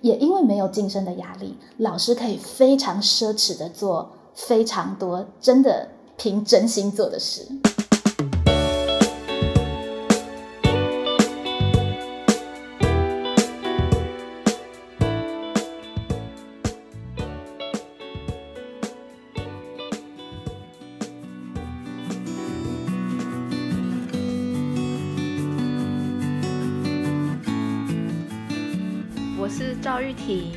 [0.00, 7.46] 也因为没有晋升的压力，老师可以非常奢侈的做非常多真的凭真心做的事。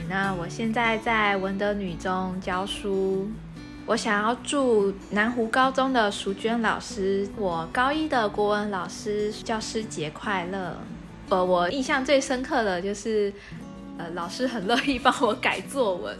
[0.10, 3.30] 那我现在在文德女中教书。
[3.86, 10.78] 我想要祝南湖高中的淑娟老师，我高一的国文老师教师节快乐。
[11.30, 13.34] 呃，我印象最深刻的就是，
[13.98, 16.18] 呃，老师很乐意帮我改作文。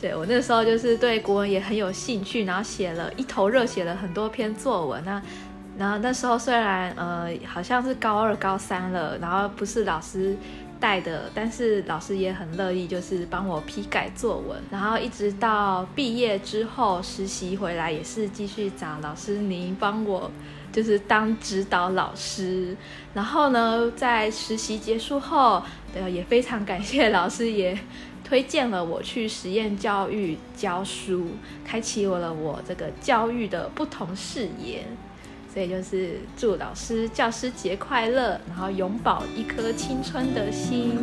[0.00, 5.02] 对我那时候就是对国文也很有兴趣，然后写了一头热，写了很多篇作文。
[5.04, 5.22] 那
[5.78, 10.36] 然后那时候虽然呃好像是高二高三了，然后不是老师。
[10.80, 20.30] 带的，但是老师也很乐意，就是帮我批改作文，然后一直到毕业之后实习回来，也是继续找老师您帮我，
[20.72, 22.76] 就是当指导老师。
[23.14, 27.78] 然后呢，在实习结束后，对，也非常感谢老师也
[28.22, 31.28] 推荐了我去实验教育教书，
[31.64, 34.84] 开启我了我这个教育的不同视野。
[35.54, 40.98] 所以就是祝老师教师节快乐，然后永葆一颗青春的心。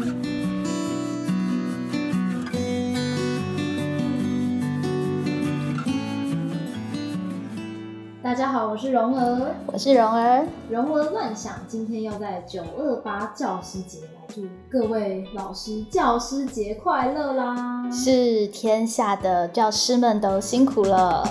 [8.21, 17.89] 大家好，我是蓉儿，我是蓉儿，蓉儿乱想，今天要在九二八教师节来祝各位老师教师节快乐啦！
[17.89, 21.23] 是天下的教师们都辛苦了。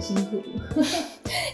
[0.00, 0.38] 辛苦。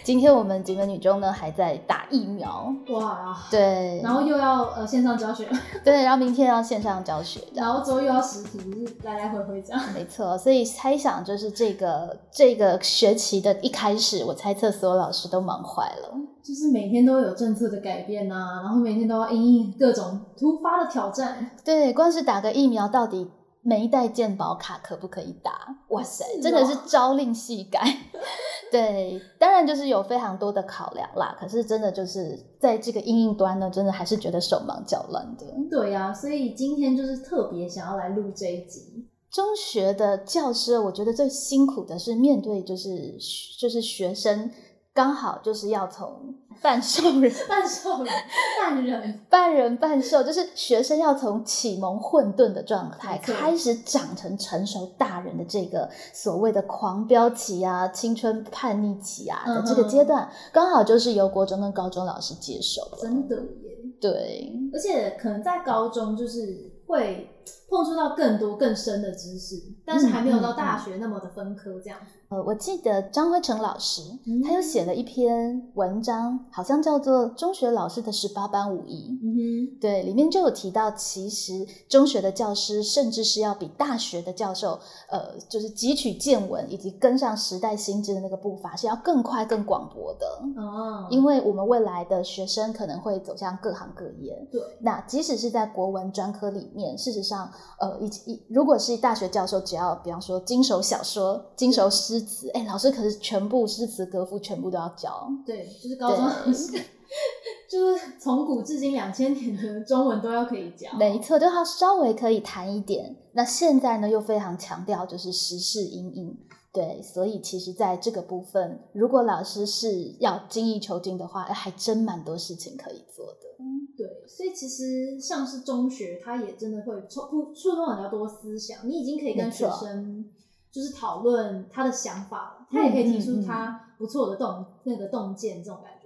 [0.03, 5.45] 今天我们几个女中呢还在打疫苗，哇，对，然后又要呃线上教学，
[5.83, 9.81] 对，然后明天要线上教学，然后之后又要实体，就是来来回回这样。
[9.93, 21.51] 没错，所以猜想就是这个这个学期的一开始，我猜测所有老师都忙坏了，就是每天都有政策的改变呐，然后每天都要应应各种突发的挑战。
[21.65, 23.29] 对，光是打个疫苗到底。
[23.67, 25.75] 每一代健保卡可不可以打？
[25.89, 27.81] 哇塞，真的是朝令夕改。
[28.71, 31.35] 对，当然就是有非常多的考量啦。
[31.37, 35.45] 可是真的就是在这个应用端呢，真的还是觉得手忙脚乱的。
[35.69, 39.05] 对呀，所以今天就是特别想要来录这一集。
[39.29, 43.17] 中学的教师，我觉得最辛苦的是面对就是
[43.59, 44.49] 就是学生。
[44.93, 48.13] 刚好就是要从半兽人、 半兽人、
[48.59, 62.81] 半人、半人半兽，就是学生要从启蒙混沌的状态开始长成成熟大人的这个所谓的狂飙期啊、青春叛逆期啊的这个阶段，刚好就是由国中跟高中老师接手。
[63.01, 67.29] 真的耶，对，而且可能在高中就是会
[67.69, 69.55] 碰触到更多更深的知识，
[69.85, 71.99] 但是还没有到大学那么的分科这样。
[72.29, 74.01] 呃，我记得张辉成老师，
[74.43, 79.09] 他又写了一篇文章，好像叫做《中学老师的十八般武艺》。
[79.23, 81.53] 嗯哼，对，里面就有提到，其实
[81.87, 84.77] 中学的教师，甚至是要比大学的教授，
[85.09, 90.25] 呃，就是汲取见闻以及跟上时代新知的那个步伐，是要更快、更广博的。
[90.61, 94.45] 哦，因为我们未来的学生可能会走向各行各业。
[94.51, 97.49] 对，那即使是在国文专科里面，事实上，
[97.79, 102.07] 呃，一一如果是大学教授，只要比方说经手小说、经手诗。
[102.07, 105.29] 诗词哎，老师可是全部诗词歌赋全部都要教。
[105.45, 106.25] 对，就是高中
[107.69, 110.87] 就是从古至今两千年的中文都要可以教。
[110.97, 113.13] 没错，就他稍微可以谈一点。
[113.33, 116.37] 那现在呢，又非常强调就是时事阴影。
[116.71, 123.47] 对，所以其实在这个部分，如果老师是要精益求精的话，还真蛮多事情可以做的。
[123.59, 127.21] 嗯，对，所以其实像是中学，他也真的会触
[127.53, 128.87] 触动比较多思想。
[128.87, 130.29] 你已经可以跟学生。
[130.69, 135.96] 就是讨论他的想法了，他也可以提出他不错的洞那个洞见，这种感觉。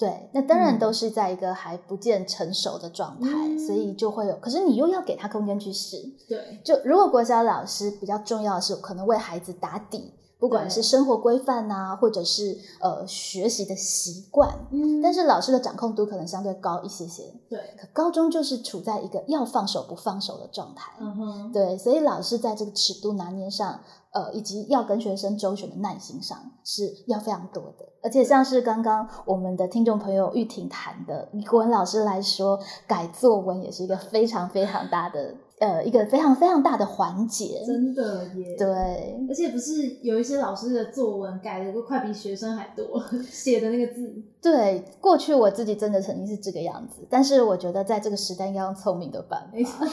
[0.00, 4.34] 对，那当然都是在一个还不见成熟的状态，所以就会有。
[4.36, 5.98] 可是你又要给他空间去试。
[6.26, 10.14] 对，就如果国小老师比较重要的是，可能为孩子打底。
[10.40, 17.24] 不管是生活规范呐，或者是呃学习的习惯，嗯，但是老师的掌控度可能相对高一些些。
[17.48, 20.92] 对，可高中就是处在一个要放手不放手的状态。
[20.98, 23.80] 嗯哼，对，所以老师在这个尺度拿捏上，
[24.12, 27.84] 呃，以及要跟学生周旋的耐心上，是要非常多的。
[28.02, 35.34] 而且像是刚刚我们的听众朋友玉婷谈的，以国文老师来说，改作文也是一个非常非常大的。
[35.60, 37.62] 呃一个非常非常大的环节。
[37.64, 38.56] 真的耶。
[38.58, 44.12] 对，而且不是有一些老师的作文改的都快比学生还多， 写的那个字。
[44.42, 49.86] 对，过去我自己真的曾经是这个样子，但是我觉得在这个时代要用聪明的办法。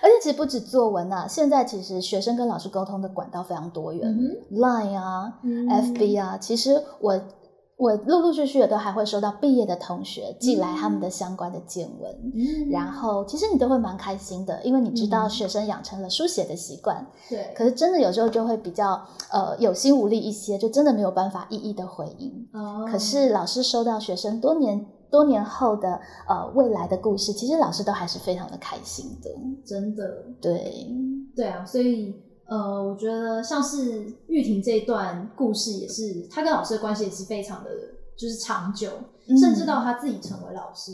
[0.00, 4.06] 而且其实不止作文啊，现在其实学生跟老师沟通的管道非常多元
[4.52, 7.20] ，Line 啊，FB 啊，其实我。
[7.78, 12.12] 我陆陆续续的都还会收到毕业的同学寄来他们的相关的见闻，
[12.70, 17.06] 然后其实你都会蛮开心的，因为你知道学生养成了书写的习惯。
[17.28, 22.48] 对，可是真的有时候就会比较呃有心无力一些，就真的没有办法一一的回应。
[22.52, 29.30] 哦，可是老师收到学生多年多年后的呃未来的故事，其实老师都还是非常的开心的，
[29.64, 30.02] 真的。
[30.42, 30.88] 对，
[31.36, 32.12] 对啊，所以。
[32.48, 37.70] 呃，我觉得像是玉婷这一段故事，也是她跟老师的关系也是非常的，
[38.16, 38.88] 就是长久，
[39.38, 40.92] 甚至到她自己成为老师。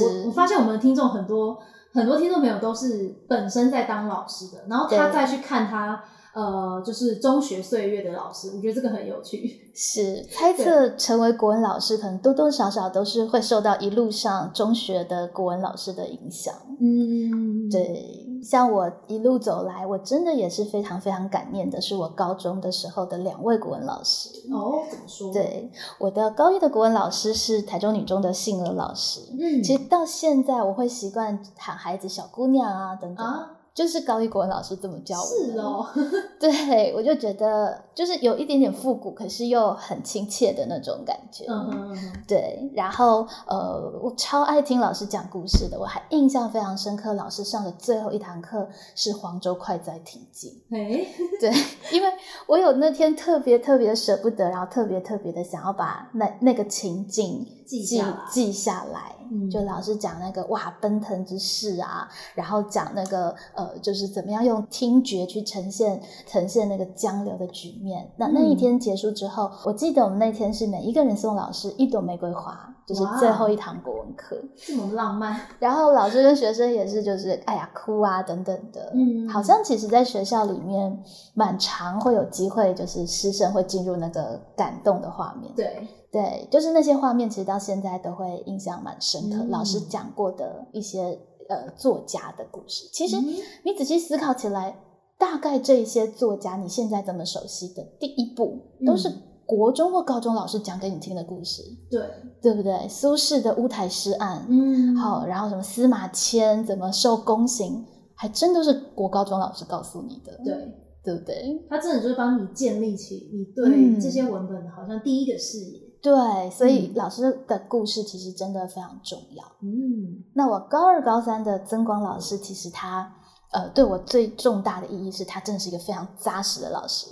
[0.00, 1.58] 我我发现我们的听众很多
[1.92, 6.04] 很多听众朋友都是本身在当老师的，然后他再去看他
[6.34, 9.72] 呃，就是中学岁月的老师，我觉得这个很有趣。
[9.74, 16.54] 是猜测成为国文老师，可能多多少少都是会受到一路上中学的国文老师的影响。
[16.80, 18.21] 嗯，对。
[18.42, 24.28] 像我一路走来，我真的也是非常非常感念的，是我高中的时候的两位国文老师。
[24.52, 25.32] 哦，怎么说？
[25.32, 29.20] 对，我的高一的国文老师是台中女中的杏儿老师。
[29.38, 33.26] 嗯，其实到现在我会习惯喊孩子小姑娘啊等等。
[33.74, 35.86] 就是高一国文老师这么教我，是哦，
[36.38, 41.44] 对我就觉得就是有一点点复古，可是又很亲切的那种感觉。
[41.48, 41.96] 嗯
[42.26, 42.70] 对。
[42.74, 47.12] 然后呃，我超爱听老师讲故事的，我还印象非常深刻。
[47.14, 50.64] 老师上的最后一堂课是黄州快哉题记。
[50.70, 51.04] 哎，
[51.40, 51.52] 对，
[51.92, 52.08] 因为
[52.46, 57.82] 我有那天特别特别舍不得，然后特别特别的想要把那那个情景记
[58.30, 59.16] 记下来。
[59.34, 68.10] 嗯就老师讲那个哇奔腾之势啊，然后讲那个呃，就是怎么样用听觉去呈现呈现那个江流的局面。
[68.16, 75.38] 那那一天结束之后，我记得我们那天是每一个人送老师一朵玫瑰花，就是最后一堂国文课，这么浪漫。
[75.58, 78.92] 然后老师跟学生也是，就是哎呀哭啊等等的。
[78.94, 81.02] 嗯，好像其实在学校里面
[81.34, 85.52] 蛮常会有机会，就是师生会进入那个感动的画面。
[85.54, 85.86] 对。
[86.12, 89.46] 对，就是那些画面，其实到现在都会印象蛮深刻。
[89.48, 91.18] 老师讲过的一些
[91.48, 93.16] 呃作家的故事，其实
[93.64, 94.76] 你仔细思考起来，
[95.22, 99.08] 大概这些作家你现在这么熟悉的第一部，都是
[99.46, 101.62] 国中或高中老师讲给你听的故事。
[101.88, 102.04] 对，
[102.42, 102.88] 对不对？
[102.88, 107.84] 苏轼的乌台诗案，嗯，好，然后什么司马迁怎么受宫刑，
[108.16, 110.36] 还真都是国高中老师告诉你的。
[110.44, 110.74] 对，
[111.04, 111.64] 对不对？
[111.70, 115.78] 他真的就是帮你建立起你对这些文本好像第一个视野。
[116.02, 119.44] 对，所以老师的故事其实真的非常重要。
[119.62, 123.14] 嗯，那我高二、高三的曾光老师，其实他
[123.52, 127.06] 呃对我最重大的意义是他真的是一个非常扎实的老师。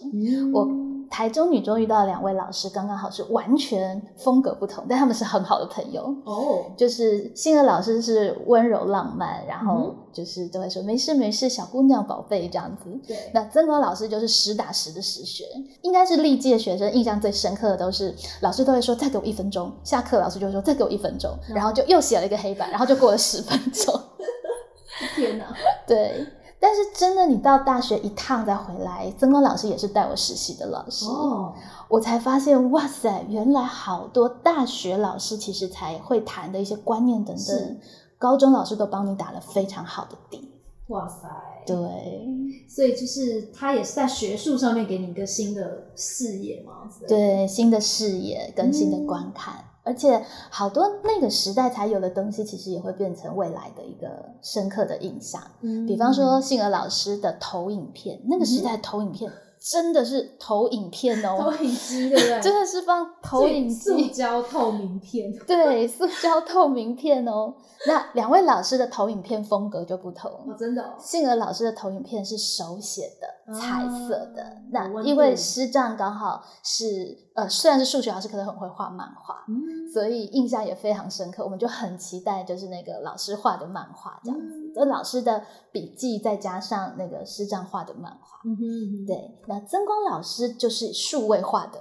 [0.53, 0.69] 我。
[1.13, 6.03] 台中女中遇到两位老师，刚刚好是完全风格不同，但他们是很好的朋友。
[6.25, 12.97] 哦，就是新的老师是温柔浪漫，然后就是都会说没事没事，小姑娘宝贝这样子。
[13.09, 15.47] 对，那曾国老师就是实打实的实学，
[15.83, 24.01] 应该是历届学生印象最深刻的都是老师都会说再给我一分钟，下课老师就说再给我一分钟，然后就又写了一个黑板，然后就过了十分钟。
[25.17, 25.47] 天哪，
[25.87, 26.27] 对。
[26.63, 31.07] 但是真的，你到大学一趟再回来，曾光老师也是带我实习的老师。
[31.07, 31.55] 哦，
[31.89, 37.81] 我才发现，哇塞，原来好多大学老师其实才会谈的一些观念等等，
[38.19, 40.53] 高中老师都帮你打了非常好的底。
[40.89, 41.27] 哇塞，
[41.67, 42.27] 对，
[42.69, 49.65] 所以就是他也是在学术上面给你一个新的视野嘛，对，新的视野跟新的观看。
[49.83, 55.43] 而且好多那个时代才有的东西，其实也会变成未来的一个深刻的印象。
[55.63, 62.41] 嗯，比方说杏儿老师的投影片，那个时代投影片真的是投影片哦， 投影机对不对？
[62.43, 63.75] 真的是放投影机，
[64.09, 67.55] 塑胶透明片， 对，塑胶透明片哦。
[67.87, 70.83] 那两位老师的投影片风格就不同哦，真的。
[70.83, 74.45] 哦杏儿老师的投影片是手写的，彩色的。
[74.71, 79.45] 那因为师丈刚好是呃，虽然是数学老师，可能很会画漫画，
[79.93, 81.43] 所以印象也非常深刻。
[81.43, 84.60] 我们就很期待，就是那个老师画的漫画这样子。
[84.75, 89.39] 就老师的笔记再加上那个师丈画的漫画，嗯哼，对。
[89.49, 91.81] 那曾光老师就是数位画的，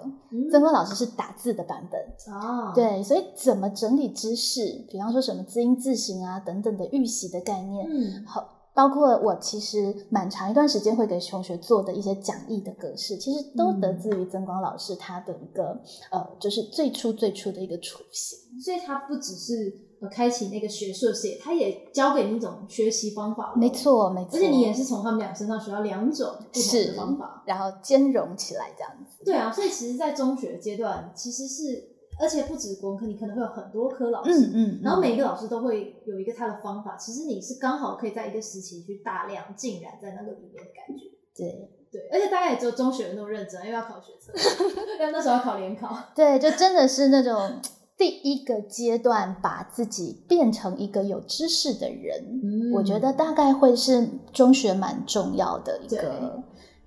[0.51, 1.99] 曾光老师是打字的版本
[2.33, 3.01] 哦，对。
[3.03, 8.55] 所以怎么整理知识，比方说什么字音字形啊等等的预习的概念，嗯，好。
[8.71, 15.77] 包括我其实蛮长一段时间会给同学做的一些讲义的格式，其实都得自于曾光老师他的一个
[16.11, 18.61] 呃，就是最初最初的一个雏形。
[18.61, 19.53] 所以他不只是
[20.01, 23.53] 呃开启那个学术界，他也教给你一种学习方法。
[23.55, 24.31] 没错，没错。
[24.33, 29.23] 而且你也是从他们俩身上学到两种不同的方法，然后兼容起来这样子。
[29.23, 31.95] 对啊，所以其实，在中学阶段，其实是。
[32.21, 36.97] 而且不止国文科，你可能会有很多科老师，嗯嗯，然后每一个老师都会有一个他的方法。
[36.97, 41.05] 其实你是刚好可以在一个时期去大量浸染在那个里面的感觉。
[41.33, 44.33] 对对，而且大概也只有中学人那么认真，因为要考学测，
[44.99, 45.97] 因为那时候要考联考。
[46.13, 47.53] 对，就真的是那种
[47.99, 52.41] 第一个阶段，把自己变成一个有知识的人。
[52.41, 56.41] 嗯，我觉得大概会是中学蛮重要的一个。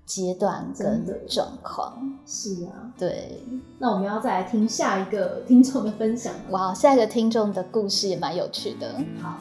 [0.04, 3.40] 阶段跟状况是啊，对。
[3.78, 6.34] 那我们要再来听下一个听众的分享。
[6.50, 8.94] 哇，下一个听众的故事也蛮有趣的。
[9.20, 9.38] 好，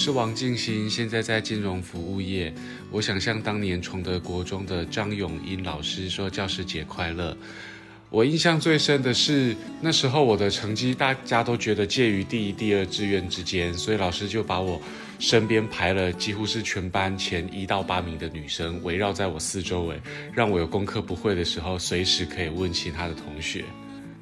[0.00, 2.50] 是王静心，现在在金融服务业。
[2.90, 7.36] 我想向当年崇德国中的张永英老师说：“教师节快乐。”
[8.08, 14.80] 我印象最深的是，那时候我的成绩大家都觉得介于第一、第二志愿之间，所以老师就把我
[15.18, 20.00] 身边排了几乎是全班前一到八名的女生围绕在我四周围，
[20.32, 23.66] 让我有功课不会的时候随时可以问其他的同学。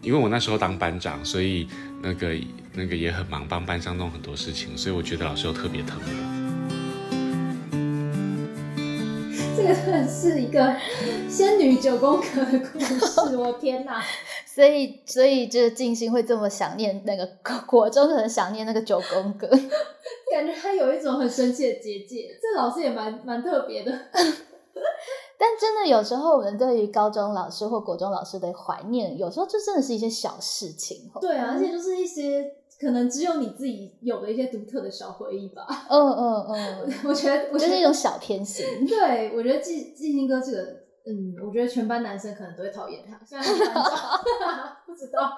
[0.03, 1.69] 因为我那时候当班长，所以
[2.03, 2.37] 那个
[2.79, 6.39] 那个也很忙，帮班上弄很多事情，所以我觉得老师又特别疼我。
[9.57, 10.77] 这个真的是一个
[11.29, 14.01] 仙女九宫格的故事，我天哪！
[14.47, 17.29] 所以，所以就是静心会这么想念那个
[17.67, 19.49] 国中，可能想念那个九宫格，
[20.31, 22.29] 感觉他有一种很神奇的结界。
[22.41, 31.11] 这老师也蛮蛮特别的， 但真的有时候我们对于高中老师或国中老师的怀念，有时候就真的是一些小事情。
[31.21, 32.55] 对啊，而且就是一些。
[32.81, 35.67] 可能只有你自己有的一些独特的小回忆吧。
[35.91, 38.65] 嗯嗯嗯， 我觉得就是一种小偏心。
[38.87, 40.63] 对，我觉得季季星哥这个，
[41.07, 43.19] 嗯，我觉得全班男生可能都会讨厌他。
[43.27, 44.21] 现在班长
[44.87, 45.33] 不知道。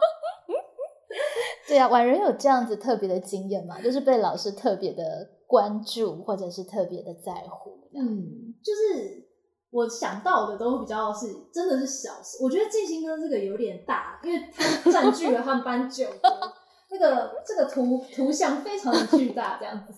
[1.67, 3.81] 对啊，婉人有这样子特别的经验吗？
[3.81, 5.03] 就是被老师特别的
[5.47, 7.89] 关注，或者是特别的在乎。
[7.95, 9.27] 嗯，就是
[9.71, 12.39] 我想到的都比较是真的是小事。
[12.43, 16.60] 我觉得季星哥这个有点大，因为他占据了他们班九个。
[16.93, 19.95] 那个这个图图像非常的巨大，这样子。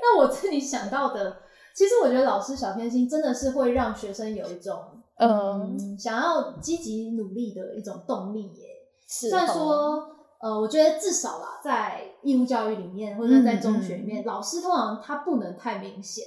[0.00, 1.36] 那我自己想到的，
[1.74, 4.76] 其实我觉得老师小偏心真的是会让学生有一种
[5.18, 8.66] 嗯想要积极努力的一种动力耶。
[9.08, 16.24] 是虽然说呃，我觉得至少啦，在义务教育里面或者在中学里面，老师通常他不能太明显，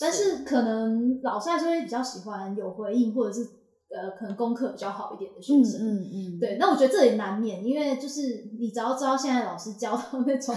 [0.00, 3.48] 但是可能老师还是会比较喜欢有回应或者是。
[3.94, 10.54] 呃，可能功课比较好一点的学生，嗯嗯嗯，对，那我觉得这也难免，因为就是你只要知道现在老师教到那种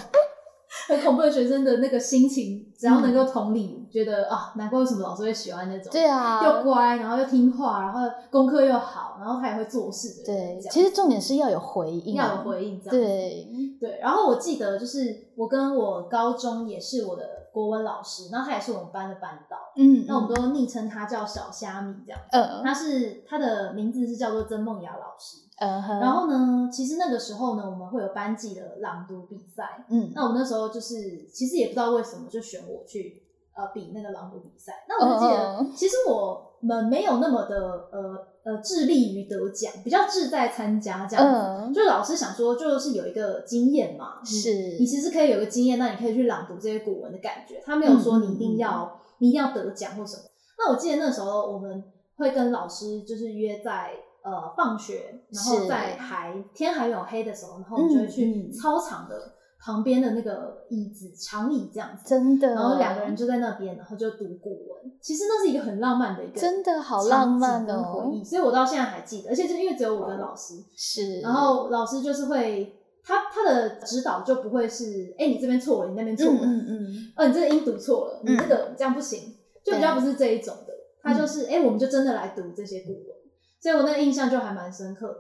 [0.88, 8.02] 很恐怖的学生的那个心情，只要能够同理，觉得啊，难怪为什么老师会喜欢那种，对啊，又乖，然后又听话，然后
[8.32, 13.48] 功课又好，然后他也会做事的，对，其实重点是要有回应，要有回应，这样，对
[13.80, 14.00] 对。
[14.02, 17.47] 然后我记得就是我跟我高中也是我的。
[17.58, 33.24] 国文老师，然后他也是我们班的班导，嗯，那我们都昵称他叫小虾米这样，嗯，他是他的名字是叫做曾梦雅老师，嗯，然后呢，其实那个时候呢，我们会有班级的朗读比赛，嗯，那我那时候就是其实也不知道为什么就选我去
[33.56, 38.28] 呃比那个朗读比赛，那我就记得其实我们没有那么的呃。
[38.48, 47.62] 呃，致力于得奖，比较志在参加这样子，就老师想说，就是有一个经验嘛，是你其实可以有个经验，那你可以去朗读这些古文的感觉。
[47.66, 50.24] 他没有说你一定要，你一定要得奖或什么。
[50.58, 51.84] 那我记得那时候我们
[52.16, 53.92] 会跟老师就是约在
[54.24, 59.34] 呃放学，然后在还天还没有黑的时候，然后我们就会去操场的。
[59.60, 64.92] 旁边的那个椅子长椅这样子，真的，然后两个人就在那边，然后就读古文。
[65.02, 68.24] 其实那是一个很浪漫的一个，真的好浪漫的回忆。
[68.24, 79.36] 所以我到现在还记得，而且就因为只有我跟老师是，然后老师就是会，他他的指导就不会是，哎，你这边错了，你那边错了，嗯嗯，哦，你这个音读错了，你这个这样不行，
[79.66, 80.74] 就比较不是这一种的。
[81.02, 83.18] 他就是，哎，我们就真的来读这些古文，
[83.62, 85.20] 所以我那个印象就还蛮深刻的。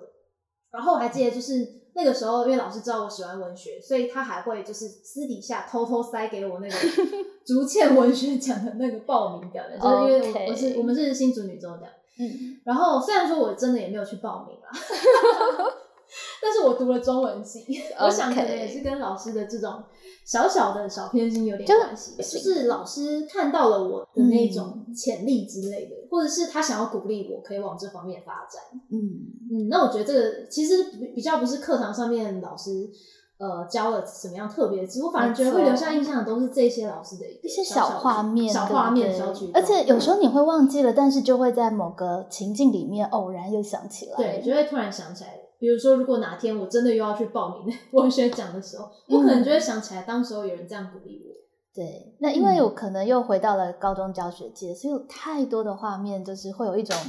[0.71, 1.75] 然后我还记得就是。
[1.97, 6.75] 那个时候，因为老师知道我喜欢文学，所以他还会就是私底下偷偷塞给我那个
[7.43, 11.87] 竹堑文学奖的那个报名表，就是因为我是我们是新竹女中的。
[12.19, 14.69] 嗯，然后虽然说我真的也没有去报名啦，
[16.41, 17.65] 但是我读了中文系，
[17.99, 19.83] 我想可能也是跟老师的这种
[20.25, 28.61] 小小的小偏心有点关系，就是老师看到了我的那种潜力之类的，或者是他想要鼓励我可以往这方面发展。
[28.89, 28.99] 嗯
[29.51, 32.89] 嗯，那我觉得这个其实比较不是课堂上面老师。
[33.39, 34.89] 呃，教了什么样特别的？
[35.05, 39.53] 我反而觉得会留下印象的都是这些老师的一些小画面、小画面、小举动。
[39.53, 44.17] 而且有时候你会忘记了，但是就会在某个情境里面偶然又想起来。
[44.17, 45.29] 对，就会突然想起来。
[45.59, 51.33] 比如说，如果哪天我真的又要去报名 文学奖的时候，我可能就会想起来，当时候有人这样鼓励我。
[51.73, 56.95] 对，那因为我可能又回到了高中教学界，所以有太多的画面，就是会有一种。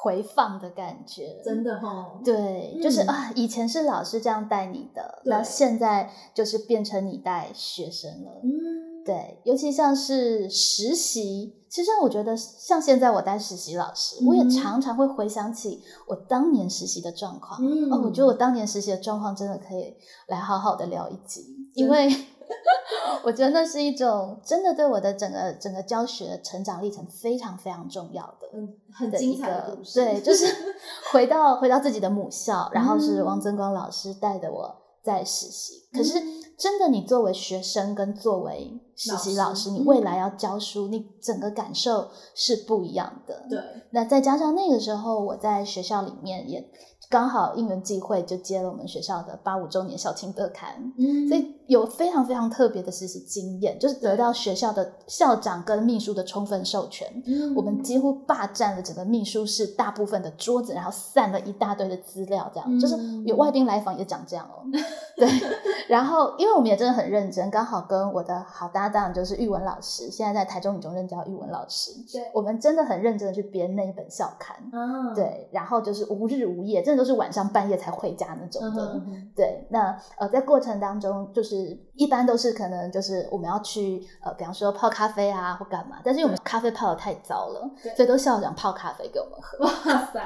[0.00, 19.94] 回放的感觉，真的哈，对，就是啊，以前是老师这样带你的，那现在就是变成你带学生了，嗯，对，尤其像是实习，其实我觉得像现在我当实习老师，我也常常会回想起我当年实习的状况，嗯，哦，我觉得我当年实习的状况真的可以
[20.26, 22.08] 来好好的聊一集，因为。
[23.22, 30.02] 我觉得那是一种真的对我的整个整个教学成长历程非常非常重要的，嗯，很精彩的故事。
[30.02, 30.46] 对，就是
[31.12, 34.74] 回到回到自己的母校，然后是王增光老师带着我
[35.04, 35.86] 在实习。
[35.92, 36.14] 可是
[36.56, 43.46] 真的，你作为学生跟作为实习老师，你未来要教书，你整个感受是不一样的。
[43.48, 43.58] 对，
[43.92, 46.68] 那再加上那个时候我在学校里面也。
[47.10, 64.60] 刚好应援机会，就接了我们学校的八五周年校庆特刊，嗯，所以有非常非常特别的实习经验，就是得到学校的校长跟秘书的充分授权，嗯，我们几乎霸占了整个秘书室大部分的桌子，然后散了一大堆的资料，这样，就是有外宾来访也讲这样哦，
[65.16, 65.26] 对，
[65.88, 76.98] 然后因为我们也真的很认真，刚好跟我的好搭档就是玉文老师，现在在台中女中任教玉文老师，对，我们真的很认真的去编那一本校刊，嗯，对，然后就是无日无夜，真的。
[76.98, 79.00] 都是晚上半夜才回家那种的，
[79.36, 79.64] 对。
[79.70, 89.64] 那呃，在过程当中，就是一般都是可能就是我们要去呃，比方说泡咖啡啊或干嘛，但是我们咖啡泡的太糟了，所以都校长泡咖啡给我们喝。
[89.64, 90.20] 哇塞！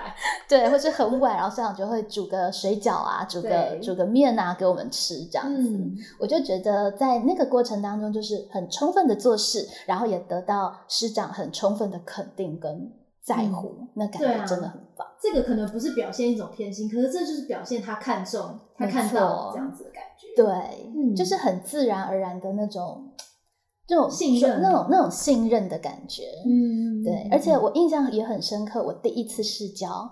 [0.49, 5.79] 对，或是很晚，然后校长就会煮个水饺啊，煮个煮个面啊给我们吃这样子。
[6.19, 12.93] 我就觉得在那个过程当中，就是很充分的做事，然后也得到师长很充分的肯定跟
[13.25, 15.07] 在乎，那感觉真的很棒。
[15.21, 20.43] 这个可能不是表现一种偏心，可是这就是表现他看重他看到这样子的感觉。
[20.43, 23.13] 对，就是很自然而然的那种
[23.87, 26.25] 这种信任，那种那种信任的感觉。
[26.45, 27.29] 嗯，对。
[27.31, 30.11] 而且我印象也很深刻，我第一次试教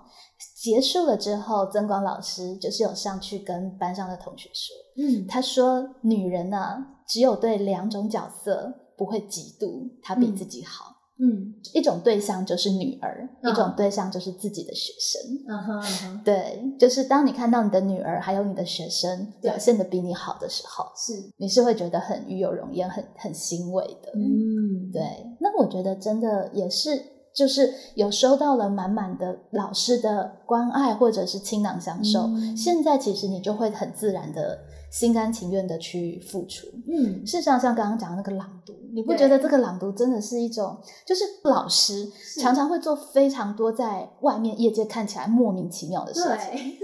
[0.61, 6.77] 结束了之后，曾光老师就是有上去跟班上的同学说：“嗯，他说女人呢，
[7.11, 15.21] 只有对两种角色不会嫉妒，他比自己好。”嗯，一种对象就是女儿，一种对象就是自己的学生。
[15.47, 24.11] 嗯哼，对，就是当你看到你的女儿还有你的学生表现的比你好的时候，是你是会觉得很与有荣焉，很很欣慰的。
[24.15, 25.03] 嗯，对。
[25.39, 26.99] 那我觉得真的也是，
[27.35, 32.31] 就是有收到了满满的老师的关爱，或者是倾囊相授。
[32.57, 34.57] 现在其实你就会很自然的。
[34.91, 46.77] 心甘情愿的去付出，嗯，事实上像刚刚讲的那个朗读，你不觉得这个朗读真的是一种，就是老师常常会做非常多在外面业界看起来莫名其妙的事情。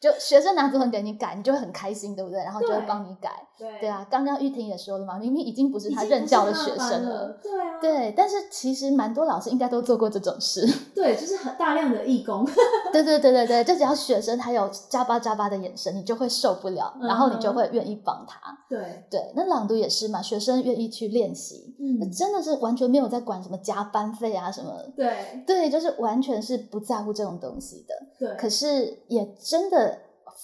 [0.00, 2.38] 就学生拿作文给你改，你就会很开心，对不对？
[2.40, 3.30] 然后就会帮你改。
[3.58, 7.36] 对对啊，刚刚玉婷也说了嘛，明明已经不是他任教的学生了。
[7.42, 7.80] 对啊。
[7.80, 10.64] 对，但是其实蛮多老师应该都做过这种事。
[10.94, 12.44] 对，就是很大量的义工。
[12.92, 18.56] 对对对对对，就只要学生还有眨巴眨巴的眼神，你就会受不了，然后你就会愿意帮他。
[18.68, 24.72] 对对，那朗读也是嘛，学生愿意去练习，嗯，真的是完全没有在管什么加班费啊什么。
[24.96, 27.94] 对对，就是完全是不在乎这种东西的。
[28.18, 29.87] 对，可是也真的。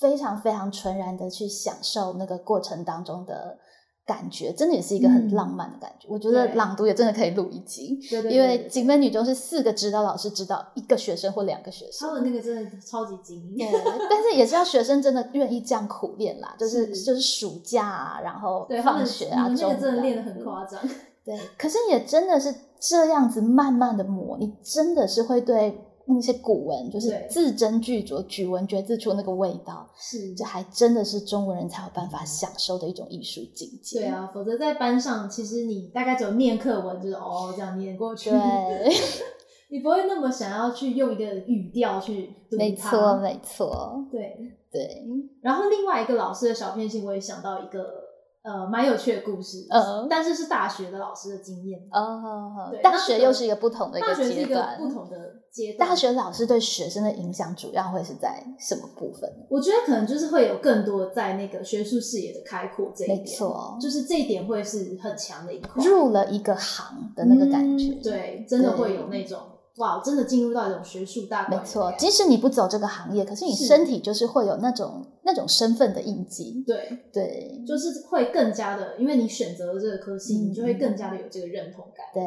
[0.01, 3.59] 非常非常纯然的去享受那个过程当中的
[4.07, 6.09] 感觉，真的也是一个很浪漫的感觉。
[6.11, 13.57] 我觉得朗读也真的可以录一集，因为景美女中是四个指导老师指导一个学生或两个学生，他们那个真的超级精。
[13.57, 13.67] 对，
[14.11, 20.81] 但是也是要学生真的愿意这样苦练啦，就是就是暑假啊，然后放学啊，那个真的练的很夸张。
[21.25, 25.81] 对，可是也真的是这样子慢慢的磨，你真的是会对。
[26.07, 30.35] 那些古文就是字斟句酌，举文嚼字出那个味道，是。
[30.35, 34.01] 这还真的是中国人才有办法享受的一种艺术境界。
[34.01, 38.93] 对啊，否则在班上，其实你大概只有念课文，就是哦这样念过去，对，
[39.71, 42.57] 你不会那么想要去用一个语调去读。
[42.57, 44.53] 没错，没错，对。
[44.71, 45.05] 对。
[45.41, 48.04] 然后另外一个老师的小偏心，我也想到一个
[48.45, 55.17] 呃，蛮有趣的故事，嗯，但是是大学的老师的经验，哦，对，大学又是一个不同的一个阶段，不同的
[55.51, 55.89] 阶段。
[55.89, 59.33] 大学老师对学生的影响主要会是在什么部分？
[59.49, 69.39] 我觉得可能就是会有更多在那个学术视野的开阔这一点，没错，就是这一点会是很强的一块，入了一个行的那个感觉，对，真的会有那种。
[69.77, 76.63] 哇，真的进入到一种学术大没错，即使你不走这个行业，可是你身体就是会有那种那种身份的印记。
[76.65, 82.07] 对对，就是会更加的，因为你选择了这个科系，你就会更加的有这个认同感。
[82.15, 82.23] 对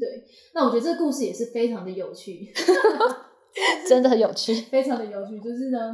[0.00, 2.50] 对，那我觉得这个故事也是非常的有趣，
[3.86, 5.38] 真的很有趣， 非常的有趣。
[5.38, 5.92] 就是呢，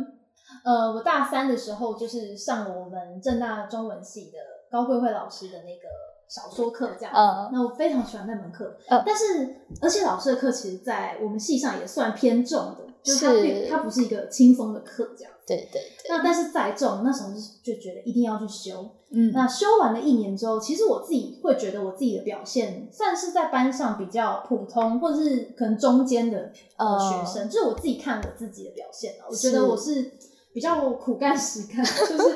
[0.64, 4.38] 呃，我大三的时候就是上了我们正大中文系的
[4.70, 5.88] 高贵慧老师的那个。
[6.28, 7.12] 小说课这样，
[7.52, 8.76] 那我非常喜欢那门课。
[8.88, 15.32] 但是，而且老师的课其实，在我们系上也算偏重的，就是它它不是一个轻松的课这样。
[15.46, 16.08] 对对对。
[16.08, 18.90] 那但是再重，那时候就就觉得一定要去修。
[19.10, 19.30] 嗯。
[19.32, 30.12] 那修完了一年之后，其实我自己会觉得我自己的表现算是在班上比较普通，或者是可能中间的呃学生，就是我自己看我自己的表现了，我觉得我是。
[30.56, 32.34] 比较苦干实干， 就是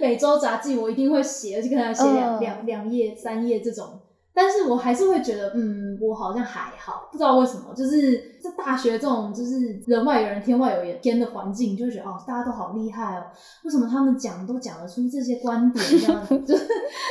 [0.00, 4.00] 每周杂记我一定会写，而且可能写两两两页、三页这种。
[4.32, 13.24] 但是我还是会觉得，嗯，我好像还好，不知道为什么，就是在大学这种就是人外有人天外有天的环境，就会觉得哦，大家都好厉害哦，
[13.64, 16.56] 为什么他们讲都讲得出这些观点这样子， 就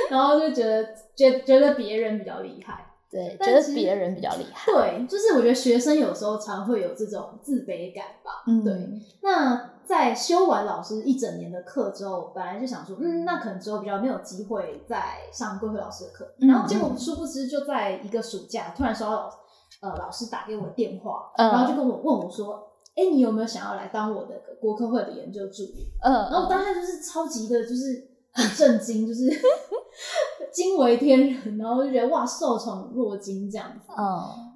[0.09, 0.83] 然后就觉得
[1.15, 2.83] 觉觉得别人比较厉害。
[3.09, 4.71] 对，觉得别人比较厉害。
[4.71, 8.43] 对，就是我觉得学生有时候常会有这种自卑感吧。
[8.47, 8.73] 嗯，对。
[9.21, 16.29] 那在修完老师一整年的课之后，本来就想说，嗯，那可能之后比较没有机会再上桂慧老师的课。
[16.39, 19.33] 然后结果殊不知，就在一个暑假，突然收到
[19.81, 29.23] 呃老师打给我的电话，然后就跟我问我说：“哎，你有没有想要来当我的国科会的研究助理？”嗯，然后我当下就是超级的，就是很震惊，就是。
[30.57, 33.93] 惊为天人，然后就觉得哇，受宠若惊这样子。
[33.95, 34.03] 嗯，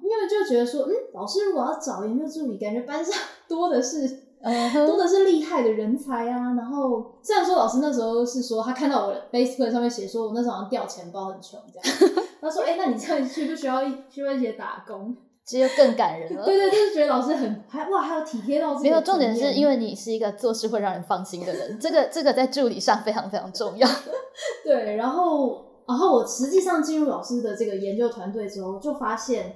[0.02, 3.14] 因为就觉得说，嗯，老师如果要找研究助理，感觉班上
[3.46, 4.08] 多的是，
[4.84, 6.54] 多的是厉害的人才啊。
[6.54, 12.12] 然后虽然说老师那时候是说，他看到我 Facebook 上面写说我那时候好像掉钱包很穷这样，
[12.42, 15.16] 他说，哎，那你这样需不需要一需要一些打工？
[15.46, 16.44] 这就更感人了。
[16.44, 18.76] 对对，就是觉得老师很还哇，还有体贴到。
[18.80, 23.86] 没有重点是因为你是一个做事会让人放心的人，这个这个在助理上非常非常重要。
[24.64, 25.70] 对，然后。
[25.86, 29.54] 然后我实际上进入老师的这个研究团队之后，就发现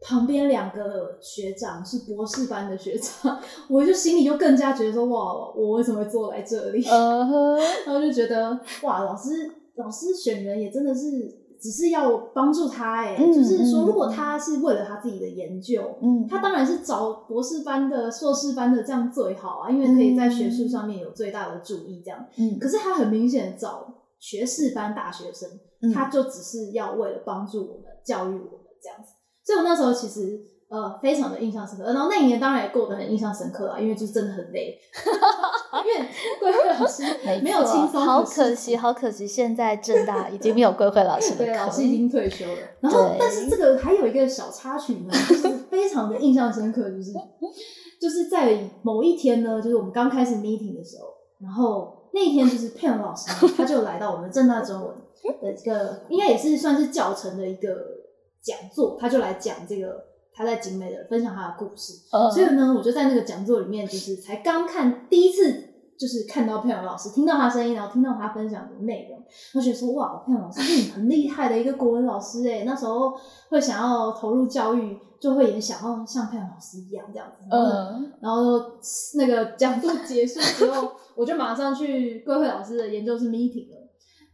[0.00, 3.38] 旁边两个学长是博士班的学长，
[3.68, 6.82] 我就心里就更加觉得说哇，我为什么会坐在这里？
[7.86, 9.30] 然后就觉得哇，老师
[9.76, 11.10] 老师选人也真的是
[11.60, 22.26] 只是要帮助他哎，就是说如果他是为了他自己的研究，嗯，他当然是找博士班的、硕士班的这样最好啊，因为可以在学术上面有最大的注意这样。
[22.36, 23.94] 嗯，可是他很明显找。
[24.22, 25.50] 学士班大学生，
[25.92, 31.86] 他就只是要为了帮助我们、教育我们这样子，所以我那时候其实呃非常的印象深刻。
[31.86, 34.78] 然后那一年当然也过得很印象深刻啊，因为就是真的很累，
[35.84, 36.08] 因为
[36.38, 37.02] 桂慧老师
[37.42, 42.58] 没有轻松，好可惜，好可惜，现在正大已经没有桂慧老师对，老师已经退休了。
[42.78, 47.12] 然后，但是这个还有一个小插曲呢，就是非常的印象深刻，就是
[48.00, 51.08] 就是在某一天呢，就是我们刚开始 meeting 的时候，
[51.40, 51.98] 然后。
[52.14, 54.94] 那一天就是佩蓉老师，他就来到我们正大中文
[55.40, 57.68] 的一个，应该也是算是教程的一个
[58.42, 61.94] 讲座，他就来讲这个他在景美的分享他的故事。
[62.34, 69.22] 所以呢，我就在那个讲座里面，就是才刚看第一次，就是看到佩蓉老师，听到他声音，然后听到他分享的内容，
[69.54, 73.12] 我觉得说哇，佩蓉老师是很厉害的一个国文老师哎，那时候
[73.48, 77.44] 会想要投入教育，就会也想要像佩蓉老师一样这样子。
[77.50, 78.60] 嗯，然后
[79.16, 80.92] 那个讲座结束之后。
[81.14, 83.76] 我就马上去桂慧老师的研究室 meeting 了，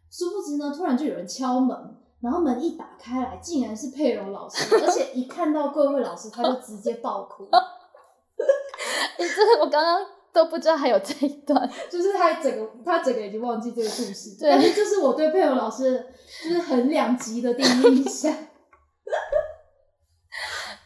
[0.08, 1.76] 殊不知呢，突然就有人敲门，
[2.20, 7.48] 然后门一打开来，竟然是佩蓉老师，而且一看到桂慧老师，他就直接爆哭。
[9.18, 16.06] 你这个我刚刚都不知道还有这一段，就是他整个他整个已经忘记这个故事，但是就是我对佩蓉老师
[16.44, 18.34] 就是很两极的第一印象。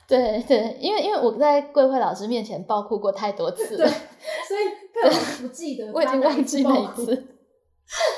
[0.09, 7.32] 对对，因为因为我在桂慧老师面前爆哭过太多次了，所以佩老师不记得， 我已经忘记那一次。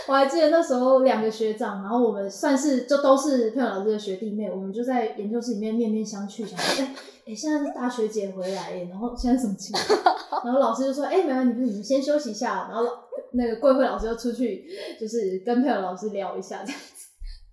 [0.06, 6.94] 我还记得那时候两个学长，然后我们算是就都是佩老师的学弟妹，我们就在研究室里面面面相觑，想说哎
[7.26, 10.14] 哎，现在是大学姐回来耶，然后现在什么情况？
[10.44, 12.86] 然后老师就说哎，没问题，你们先休息一下，然后
[13.32, 14.66] 那个贵慧老师就出去，
[15.00, 17.06] 就是跟佩老师聊一下这样子。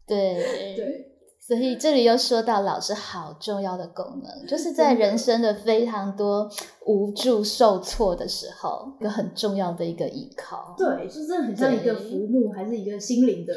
[0.05, 1.10] 对对。
[1.43, 6.49] 所以这里又说到老师好重要的功能，就是在人生的非常多
[6.85, 10.75] 无助、受挫的时候，一个很重要的一个依靠。
[10.77, 13.53] 对，就真的很像一个浮木，还是一个心灵的。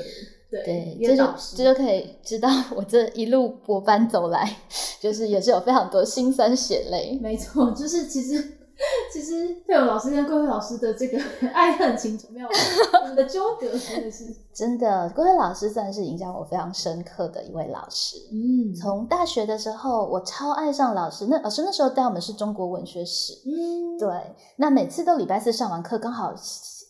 [0.51, 1.25] 对，这就
[1.57, 4.57] 这就可以知道我这一路博班走来，
[5.01, 7.19] 就是也是有非常多辛酸血泪。
[7.21, 8.59] 没错，就是其实。
[9.13, 11.19] 其实佩友老师跟桂慧老师的这个
[11.55, 15.09] 爱恨情仇，没有我们的纠葛，真的是 真的。
[15.11, 18.17] 桂慧老师算是影响我非常深刻的一位老师。
[18.33, 21.27] 嗯，从大学的时候，我超爱上老师。
[21.27, 23.35] 那老师那时候带我们是中国文学史。
[23.47, 24.09] 嗯，对。
[24.57, 26.35] 那每次都礼拜四上完课，刚好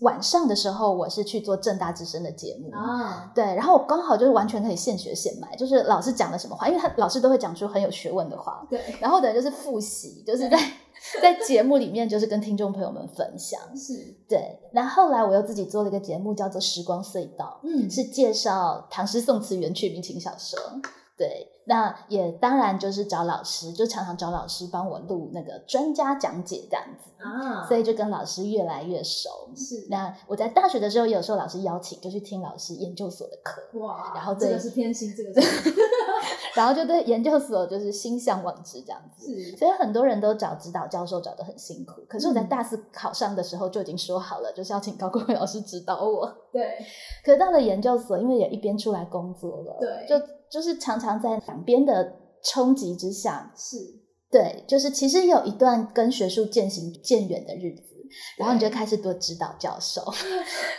[0.01, 3.31] 晚上的时候，我是去做正大之声的节目啊。
[3.35, 8.67] 对，然后我刚好就是完全可以现学现卖，就是老师讲了什么话，因为他老师都会讲出很有学问的话。
[8.71, 10.59] 对，然后等就是复习，就是在。
[11.23, 14.59] 在节目里面，就是跟听众朋友们分享，是对。
[14.73, 20.59] 那后来我又自己做了一个节目，叫做《时光隧道》，嗯，是介绍唐诗宋词、元曲、明清小说，
[21.17, 21.49] 对。
[21.67, 29.49] 那也当然就是找老师，就常常找老师帮我录那个专家讲解这样子啊，所以就跟老师越来越熟。
[29.57, 33.63] 是，那我在大学的时候，有时候老师邀请，就去听老师研究所的课。
[33.79, 35.75] 哇，然后这个是偏心，这个是，
[36.55, 39.27] 然后就对研究所就是心向往之这样子。
[39.27, 46.31] 是，所以很多人都找指导教授找的很辛苦，可是我在大四考上的时候就已经说好了，就是要请高国伟老师指导我。
[46.55, 46.79] 对，
[47.23, 50.25] 可是到了研究所，因为也一边出来工作了，对，就。
[50.51, 52.15] 就是常常在两边的
[52.45, 53.77] 冲击之下，是
[54.31, 57.83] 对，就是其实有一段跟学术渐行渐远的日子，
[58.39, 60.01] 然后你就开始多指导教授，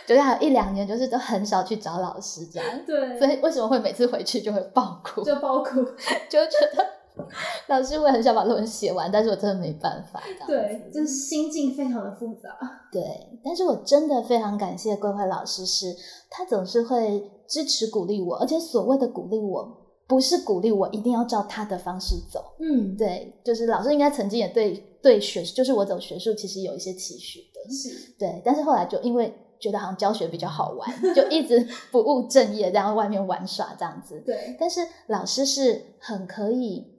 [0.06, 2.66] 就是还有一两年，就是都很少去找老师这样。
[2.86, 5.22] 对，所以为什么会每次回去就会爆哭？
[5.22, 5.84] 就爆哭，
[6.30, 6.86] 就觉得
[7.68, 10.22] 老师我也很想把论文写完，但是我真的没办法。
[10.46, 12.50] 对，就是心境非常的复杂。
[12.92, 13.02] 对，
[13.44, 15.94] 但是我真的非常感谢桂慧老师，是
[16.30, 17.32] 他总是会。
[17.48, 19.64] 支持鼓励我，而且所谓的鼓励我，
[20.08, 22.44] 不是鼓励我一定要照他的方式走。
[22.58, 27.72] 嗯，对，就是老师应该曾经也对对学，就是我走学术其实有一些期许的。
[27.72, 34.20] 是，对，但是后来就因为觉得好像教学比较好玩，就一直不务正业，然后外面玩耍这样子。
[34.26, 36.95] 对，但是老师是很可以。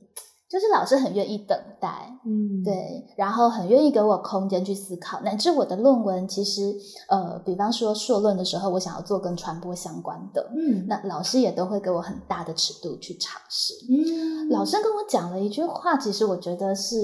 [0.49, 6.73] 就是老师很愿意等待，嗯，对，然后很愿意给我空间去思考，乃至我的论文其实，
[7.09, 13.73] 呃，比方说硕论的时候，我想要做跟传播相关的，嗯，那老师也都会给我很大的尺度去尝试。
[13.89, 16.95] 嗯，老师跟我讲了一句话，其实我觉得是，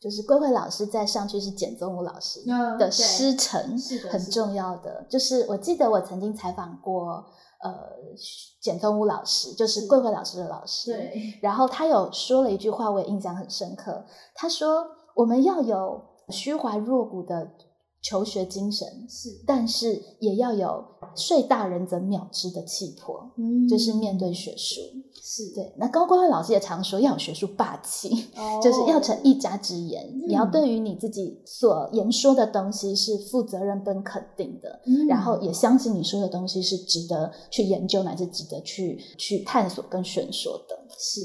[0.00, 2.40] 就是桂慧老师在上去是简宗武老师
[2.78, 5.04] 的师承，是很重要的。
[5.10, 7.26] 就是我记得我曾经采访过。
[7.62, 7.72] 呃，
[8.60, 11.38] 简宗武老师就是桂慧老师的老师，对。
[11.42, 14.04] 然后他有说了一句话，我也印象很深刻。
[14.34, 17.52] 他说：“我们要有虚怀若谷的
[18.02, 20.84] 求学精神，是，但是也要有
[21.14, 24.80] 睡大人则秒之的气魄，嗯，就是面对学术。”
[25.22, 28.08] 是对，那高光辉老师也常说要有学术霸气，
[28.62, 30.10] 就是要成一家之言。
[30.26, 40.76] 你要对于你自己所言说的东西是负责任、跟肯定的，然后也相信你说的东西是值得去研究，乃至值得去去探索跟选说的。
[40.98, 41.20] 是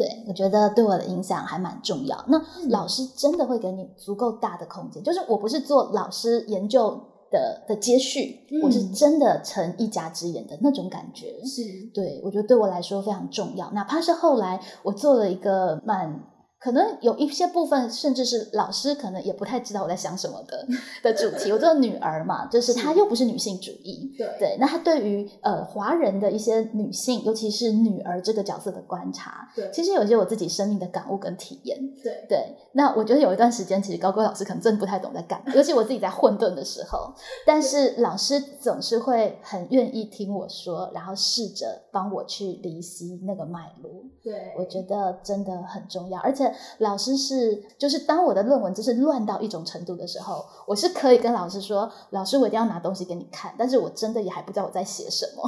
[0.00, 2.24] 对，我觉得对我的影响还蛮重要。
[2.26, 6.98] 那老师真的会给你足够大的空间，就是我不是做老师研究。
[7.32, 11.62] 的的接续，我是真的成一家之言的那种感觉，是
[11.94, 16.24] 对我觉得对我来说非常重要，哪怕是后来我做了一个蛮。
[16.60, 20.66] 可能有一些部分，甚至是老师可能也不太知道我在想什么的
[21.02, 21.50] 的主题。
[21.50, 24.56] 我做女儿嘛，就是她又不是女性主义，对对。
[24.60, 32.54] 那她对于呃华人的一些女性，尤其是女儿这个角色的观察，对，其实有一些我自己生命的感悟跟体验，对对。
[32.72, 37.10] 那我觉得有一段时间，其实高贵老师可能真的不太懂在干，尤其我自己在混沌的时候，
[37.46, 43.90] 但是老师总是会很愿意听我说，然后试着帮我去离析那个脉络。
[44.22, 46.49] 对，我觉得真的很重要，而且。
[46.78, 55.42] 老师是，就是当我的论文就是乱到一种程度的时候，我是可以跟老师说，老师我一定要拿东西给你看，但是我真的也还不知道我在写什么，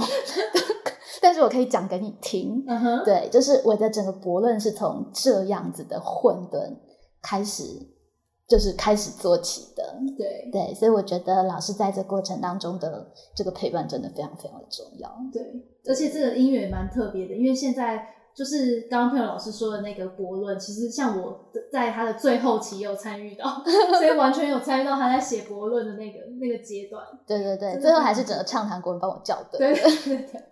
[1.21, 2.65] 但是我可以讲给你听。
[3.05, 6.77] 对，就是我的整个博论是从这样子的混沌
[7.23, 7.65] 开始，
[8.49, 9.83] 就是开始做起的。
[10.17, 15.11] 对对，所以我觉得老师在这过程当中的这个陪伴真的非常非常的重要。
[15.33, 15.43] 对，
[15.87, 18.07] 而且这个音乐也蛮特别的，因为现在。
[18.35, 23.62] 就是刚刚佩友老师说的那个博论，其实像我在他的最后期有参与到，
[23.99, 27.05] 所以完全有参与到他在写博论的那个那个阶段。
[27.27, 29.75] 对对对，最后还是整个畅谈国文帮我校对。
[29.75, 30.42] 对对对。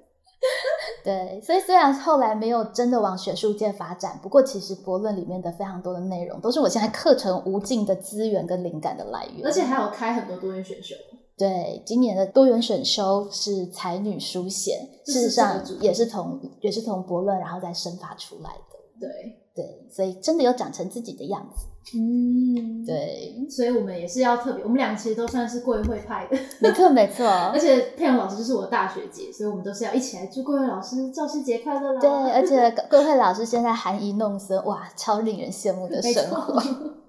[1.05, 9.45] 对，所以虽然后来没有真的往学术界发展，不过其实博论里面的非常多的内容，都是我现在课程无尽的资源跟灵感的来源。
[9.45, 10.95] 而且还有开很多多元选修。
[11.40, 18.76] 对，今年的多元选修是才女书写，事实上也是从也是从博论然后再生发出来的。
[19.00, 19.09] 对
[19.55, 21.64] 对，所以真的有长成自己的样子。
[21.96, 27.26] 嗯，对，所以我们也是要特别，我们俩其实都算是贵会派的，没错没错。
[27.55, 32.00] 而且佩蓉老师就是我的大学姐，所以我们都是要一起来祝贵会老师教师节快乐啦。
[32.03, 36.62] 对，而且贵会老师现在含饴弄孙，哇，超令人羡慕的 生活。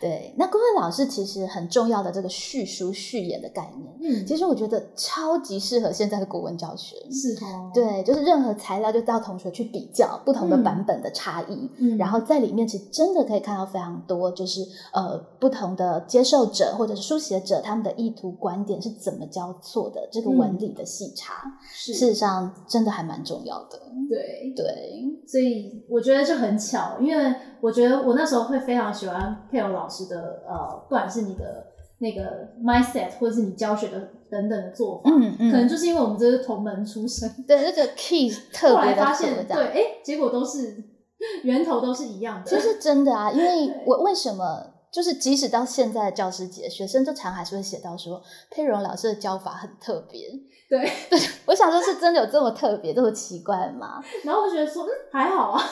[0.00, 14.60] 对，那郭慧老师其实很重要的这个叙书序言的概念，嗯，其实我觉得超级适合现在的国文教学，是哦，对，就是任何材料就到同学去比较不同的版本的差异，嗯，然后在里面其实真的可以看到非常多，就是
[14.92, 24.38] 呃不同的接受者或者是书写者他们的意图观点是怎么交错的，这个文理的细查，事实上真的还蛮重要的，对。
[24.56, 29.87] 对，所以我觉得就很巧，因为我觉得我那时候会非常喜欢佩蓉老。
[29.88, 31.66] 老师的呃，不管是你的
[31.98, 33.98] 那个 mindset，或者是你教学的
[34.30, 40.76] 等等的做法，嗯嗯，可能就是因为我们这是同门出身，对那个 key 特别的，发现对，哎，结果都是
[41.42, 50.28] 源头都是一样的，其实真的啊，因为我为什么就是即使到现在的教师节，学生就常还是会写到说佩蓉老师的教法很特别，
[50.68, 54.02] 对对， 我想说是真的有这么特别，这么奇怪吗？
[54.22, 55.64] 然后我觉得说，嗯，还好啊。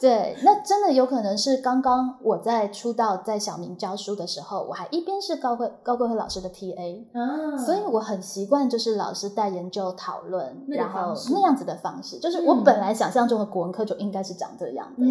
[0.00, 15.04] 对，那真的有可能是刚刚我在出道在小明教书的时候，我还一边是高贵高贵和老师的 T A，嗯，所以我很习惯就是老师带研究讨论，然后那样子的方式，就是我本来想象中的国文课就应该是长这样的。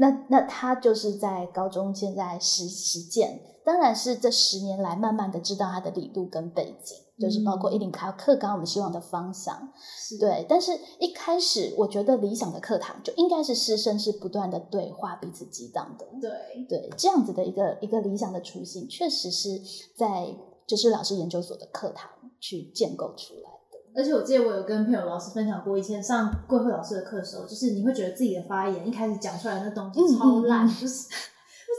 [0.00, 6.96] 那那他就是在高中现在实实践，当然是这十年来慢慢的知道他的理路跟背景。
[7.16, 9.72] 就是包括一零考课纲，我们希望的方向，
[10.18, 10.44] 对。
[10.48, 16.04] 但是一开始，我觉得理想的课堂就应该是师生是不断的对话，彼此激荡的。
[16.20, 19.48] 对对，这样子的一个一个理想的雏形，确实是
[19.96, 20.26] 在
[20.66, 23.78] 就是老师研究所的课堂去建构出来的。
[23.94, 31.06] 而且我记得我有跟朋友老师分享过，以前上桂慧老师的课的时候，就是你会觉得自己的发言一开始讲出来那东西超烂，就是。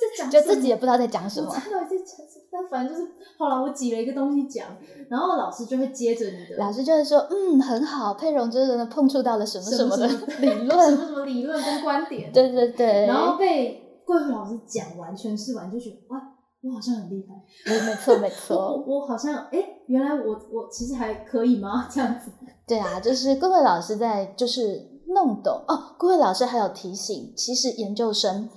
[0.01, 1.47] 在讲，就自己也不知道在讲什么。
[1.47, 2.45] 到底在讲什么？
[2.51, 4.67] 但反正就是，后来我挤了一个东西讲，
[5.09, 6.55] 然后老师就会接着你的。
[6.57, 10.07] 老师就会说：“嗯，很好，佩蓉真的碰触到了什么什么的
[10.39, 13.05] 理论，什么什么理论跟观点。”对对对。
[13.07, 16.21] 然后被桂慧老师讲完诠释完，就觉得哇，
[16.61, 17.85] 我好像很厉害。
[17.85, 18.55] 没错没错。
[18.55, 21.89] 我我好像哎，原来我我其实还可以吗？
[21.91, 22.31] 这样子。
[22.65, 25.95] 对啊，就是桂慧老师在就是弄懂哦。
[25.97, 28.49] 桂慧老师还有提醒，其实研究生。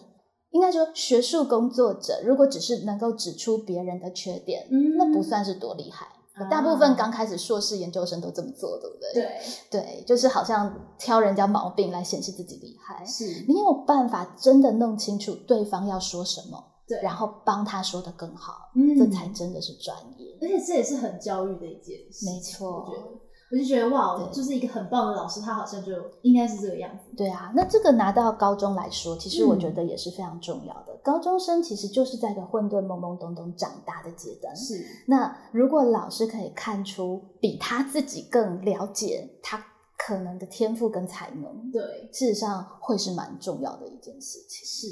[0.51, 6.07] 应该说，学术工作者如果只是能够指出别人的缺点，那不算是多厉害。
[6.49, 9.13] 大部分刚开始硕士研究生都这么做，对不对？
[9.13, 13.05] 对对，就是好像挑人家毛病来显示自己厉害。
[13.05, 20.39] 是你有办法真的弄清楚对方要说什么，对，然后帮他说的更好，嗯，这才真的是专业。
[20.41, 22.71] 而且这也是很教育的一件事，没错。
[22.71, 23.21] 我
[23.57, 27.17] 就觉得哇，就是一个很棒的老师，他好像就应该是这个样子。
[27.17, 30.95] 对啊，那这个拿到高中来说，其实我觉得也是非常重要的。
[31.03, 34.55] 高中生其实就是在一个混沌、懵懵懂懂长大的阶段。
[34.55, 34.85] 是。
[35.07, 39.65] 那如果老师可以看出比他自己更了解他
[39.97, 44.67] 可能的天赋跟才能，对，事实上会是蛮重要的一件事情。
[44.67, 44.87] 是。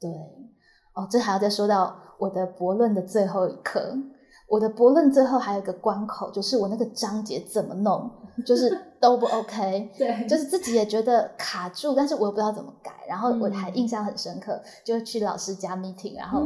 [0.00, 0.10] 对。
[0.94, 3.96] 哦，这还要再说到我的博论的最后一课。
[4.50, 8.10] 我的博论最后还有一个关口，就是我那个章节怎么弄，
[8.44, 16.42] 就是都不 OK， 对，就是自己也觉得卡住，但是我又不知道怎么改，然后我还印象很深刻，就去老师家 meeting，然后。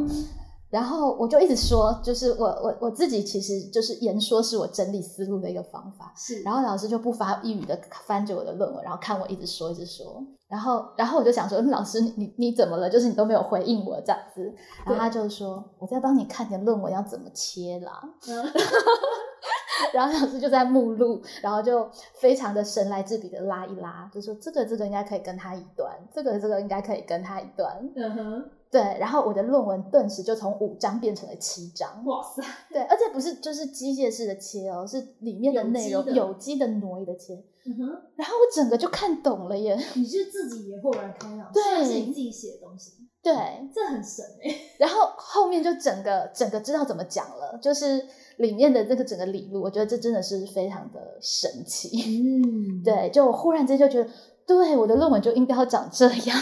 [0.69, 6.11] 然后我就一直说，就是我我我自己其实就是言说是我整理思路的一个方法。
[6.17, 12.89] 是，然后老师就不发一语的翻着我的论文，然后看我一直说一直说，然后然后我就想说，老师你你怎么了？
[12.89, 14.53] 就是你都没有回应我这样子。
[14.85, 18.01] 然后他就说，我在帮你看你的论文要怎么切啦。
[19.93, 27.77] 然后老师就在目录，然后就非常的神来之笔的拉一拉，就说这个这个应该可以跟他一段，这个这个应该可以跟他一段。
[27.95, 28.43] 嗯哼。
[28.71, 32.03] 对，然后我的论文顿时就从五章变成了七章。
[32.05, 32.43] 哇塞！
[32.69, 37.33] 对，而且不是就是机械式的切哦，是里面的内容有机的挪移的切。
[37.65, 38.01] 嗯哼。
[38.15, 39.77] 然后我整个就看懂了耶！
[39.95, 42.91] 你是自己也豁然开朗，对，是你自己写的东西。
[43.23, 43.33] 对，
[43.73, 44.53] 这很神哎。
[44.77, 48.05] 然后后面就整个整个知道怎么讲了，就是
[48.37, 51.89] 里面的这个整个理路，我觉得这真的是非常的神奇。
[51.89, 54.09] 嗯，对，就我忽然间就觉得，
[54.45, 56.37] 对，我的论文就应该要长这样。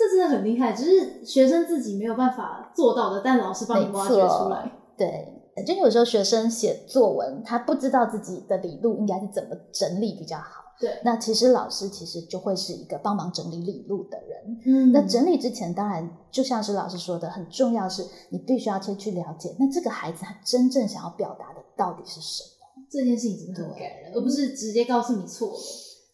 [0.00, 4.72] 这真的很厉害，只是学生自己没有办法做到的，但老师帮你挖掘出来。
[4.96, 5.28] 对，
[5.66, 14.58] 就有时候学生写作文，他不知道自己的理路应该是怎么整理比较好，对，那其实老师其实就会是一个帮忙整理理路的人。
[14.64, 22.86] 嗯，那整理之前，当然就像是老师说的，很重要是你必须要先去了解，那这个孩子他真正想要表达的到底是什么。
[22.90, 25.58] 这件事情真的很感人，而不是直接告诉你错了，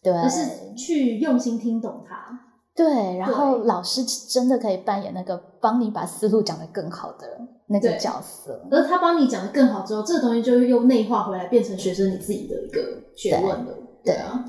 [0.03, 2.46] 对，而是去用心听懂他。
[2.77, 7.27] 对，然后老师真的可以扮演那个帮你把思路讲得更好的
[7.65, 12.79] 那个角色，而他帮你讲得更好之后，这个东西就又内化回来，变成学生你自己的一个
[13.15, 13.75] 学问了。
[14.05, 14.45] 对啊，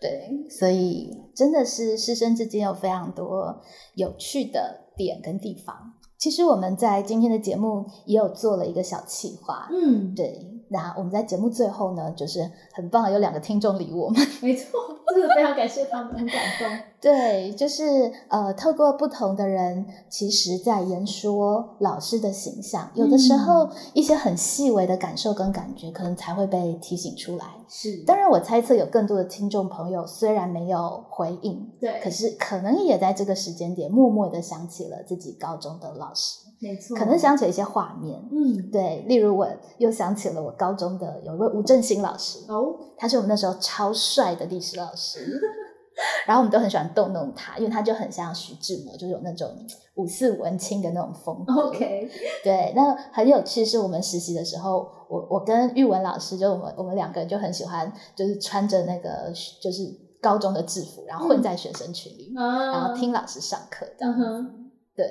[0.00, 3.60] 对，所以真的是师生之间有非常多
[3.96, 5.74] 有趣的点跟地方。
[6.16, 10.51] 其实我们在今天的节目也有做了一个小企划，嗯，对。
[10.72, 14.80] 那我们在节目最后呢，就是很棒，有两个听众理我们， 没错，
[15.12, 16.78] 真的非常感谢他们，很感动。
[16.98, 27.44] 对，就是呃，透过不同的人，其实在言说老师的形象，有的时候一些很细微的感受跟感觉，可能才会被提醒出来。
[27.68, 36.38] 是，当然我猜测有更多的听众朋友虽然没有回应，对，可是可能也在这个时间点默默的想起了自己高中的老师。
[36.62, 39.48] 没错，可能想起一些画面，嗯，对，例如我
[39.78, 45.40] 又想起了我高中的有一位吴振兴老师，哦，他是我们那时候超帅的历史老师，
[46.24, 49.48] 然后我们都很喜欢逗弄他，因为他就很像徐志摩，就是有那种
[49.96, 51.68] 五四文青的那种风格。
[51.68, 52.08] OK，
[52.44, 59.82] 对，那很有趣，是我们实习的时候，我我跟玉文老师，就我们我们两个人就很喜欢，就是穿着那个就是
[60.20, 64.61] 高中的制服，然后混在学生群里，然后听老师上课这样子。
[64.94, 65.06] 对，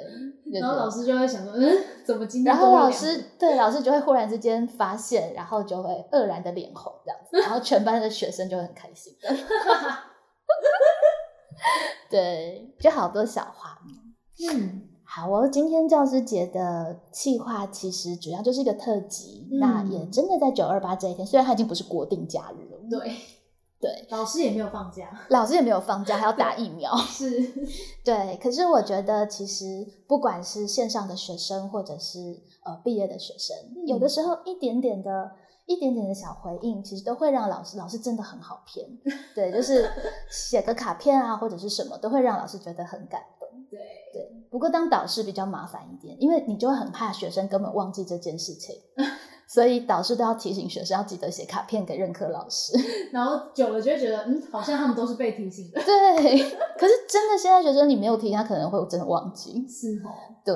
[0.53, 2.53] 然后老师就会想说，嗯，怎么今天？
[2.53, 9.11] 然后老师对老师就会忽然之间发现，然后就会愕然的脸红这样子， 然后全班的学生就很开心。
[12.09, 13.97] 对，就好多小画面。
[14.53, 22.79] 嗯，好哦，今天教师节的计划其实主要就是一个特辑，那也真的在九二八这一天，虽然它已经不是国定假日了。
[22.88, 23.11] 对。
[23.82, 26.95] 对，老师也没有放假，老师也没有放假，还要打疫苗。
[27.09, 27.51] 是，
[28.05, 28.39] 对。
[28.41, 32.19] 可是我觉得，其实不管是线上的学生，或者是
[32.63, 33.57] 呃毕业的学生，
[33.88, 35.32] 有的时候一点点的、
[35.65, 38.88] 一点点的小回应，其实都会让老师，老师真的很好骗。
[39.34, 39.89] 对，就是
[40.29, 43.47] 写个卡片啊，或者是什么，都会让老师觉得很感动。
[43.71, 43.79] 对
[44.13, 44.45] 对。
[44.51, 48.75] 不过当导师比较麻烦一点，因为你就会很怕学生根本忘记这件事情。
[49.52, 52.72] 所以导师都要提醒学生要记得写卡片给任课老师，
[53.12, 55.82] 然后久了就会觉得，嗯，好像他们都是被提醒的。
[55.84, 56.39] 对，
[56.80, 59.66] 可是真的现在学生你没有提，他可能会真的忘记。
[59.68, 60.10] 是哦，
[60.45, 60.56] 对，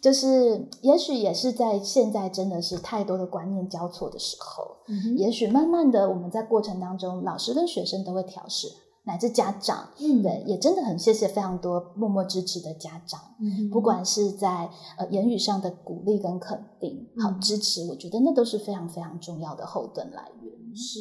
[0.00, 4.76] 就是也许也是在现在真的是太多的观念交错的时候，
[5.16, 8.68] 也许慢慢的我们在过程当中，老师跟学生都会调试。
[9.04, 20.76] 乃至家长，嗯，对，也真的很谢谢非常多默默支持的家长，嗯，不管是在呃言语上的鼓励跟肯定，好支持，我觉得那都是非常非常重要的后盾来源。
[20.76, 21.00] 是，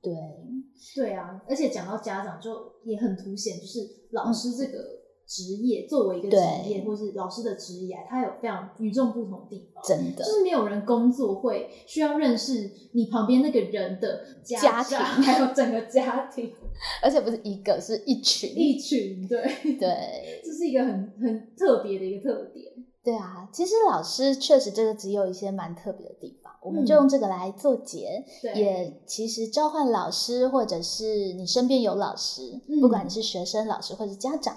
[0.00, 0.14] 对，
[0.94, 2.50] 对啊，而且讲到家长，就
[2.84, 3.80] 也很凸显，就是
[4.12, 4.78] 老师这个
[5.30, 6.36] 职业作为一个职
[6.68, 9.80] 业，或是老师的职业，它有非常与众不同的地方。
[9.84, 16.52] 真的，就是没有人工作会需要认识你旁边那个人的家庭，还有整个家庭。
[17.00, 19.40] 而且不是一个，是一群，一群，对
[19.78, 22.64] 对，这是一个很很特别的一个特点。
[23.02, 28.24] 对啊，其实老师确实这个只有一些蛮特别的地方，我们就用这个来做结。
[28.54, 32.42] 也其实召唤老师，或者是你身边有老师，
[32.80, 34.54] 不管你是学生、老师或者家长，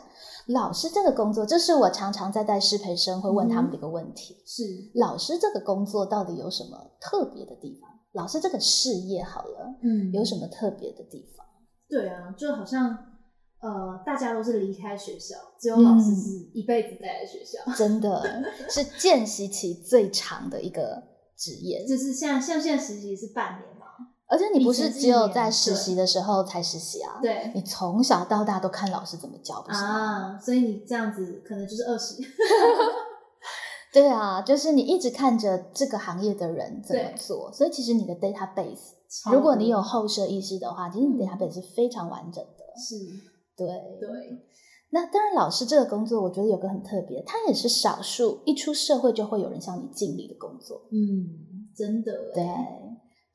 [0.48, 4.64] 老师这个工作，这是我常常在带师培生会问他们的一个问题：是。
[4.96, 7.90] 老师这个工作到底有什么特别的地方？
[8.14, 11.46] 老师这个事业好了，嗯，有什么特别的地方？
[11.90, 12.90] 对啊，就好像
[13.62, 21.02] 呃，大家都是离开学校，只有老师是一辈子待在学校，真的 是见习期最长的一个
[21.38, 21.86] 职业。
[21.86, 23.64] 就是像像现在实习是半年。
[23.73, 23.73] 嘛，
[24.34, 27.20] 而且你不是只有在实习的时候才实习啊？
[27.22, 30.40] 对，你从小到大都看老师怎么教，不是啊？
[30.40, 32.16] 所以你这样子可能就是二十。
[33.94, 38.94] 对啊，就是你一直看着这个行业的人怎么做，所以其实你的 database。
[39.32, 42.64] 如果你有后设意识的话，其实你 database 是非常完整的。
[42.76, 42.96] 是，
[43.56, 43.68] 对
[44.00, 44.10] 对。
[44.90, 50.88] 那当然，老师这个工作，我觉得有个很特别，它也是少数一出社会就会有人向你敬礼的工作。
[50.92, 52.12] 嗯，真的。
[52.34, 52.44] 对，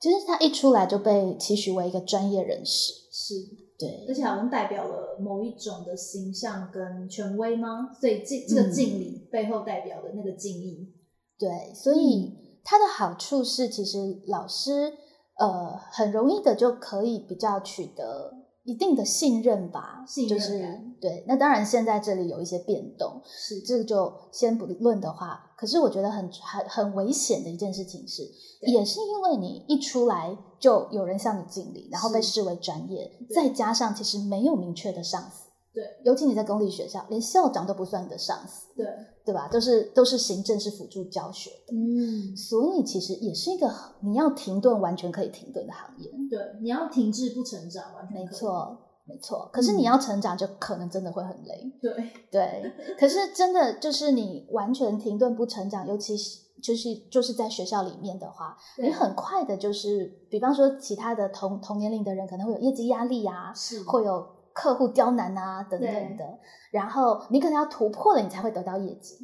[0.00, 2.92] 就是他一出来就被期许为一个专业人士。
[3.10, 3.34] 是，
[3.78, 4.06] 对。
[4.08, 7.90] 而且好像代表了某一种的形象跟权威吗？
[8.00, 10.94] 所以这这个敬礼背后代表的那个敬意。
[11.38, 14.94] 对，所以它的好处是，其实老师。
[15.40, 18.32] 呃，很容易的就可以比较取得
[18.68, 20.94] 一定的信任吧，信任感。
[21.00, 25.54] 对，那当然现在这里有一些变动，是这个就先不论的话。
[25.56, 35.47] 可是我觉得很很很危险的一件事情是，也是因为你一出来就有人向你敬礼，然后被视为专业，再加上其实没有明确的上司。
[35.78, 38.66] 对，尤其你在公立学校，连校长都不算你的上司。
[38.74, 38.84] 对，
[39.24, 39.46] 对吧？
[39.46, 41.72] 都是都是行政是辅助教学的。
[41.72, 46.10] 嗯，所以其实也是一个你要停顿完全可以停顿的行业。
[46.28, 49.48] 对，你要停滞不成长，完全没错，没错。
[49.52, 51.72] 可是你要成长，就可能真的会很累。
[51.80, 51.92] 对
[52.28, 64.37] 对，可是真的就是你完全停顿不成长，尤其是就是就是在学校里面的话，你很快的就是，比方说其他的同同年龄的人可能会有业绩压力啊，是会有。
[64.58, 66.24] 客户刁难啊，等等的，
[66.72, 69.14] 然后你可能要突破了，你才会得到业绩。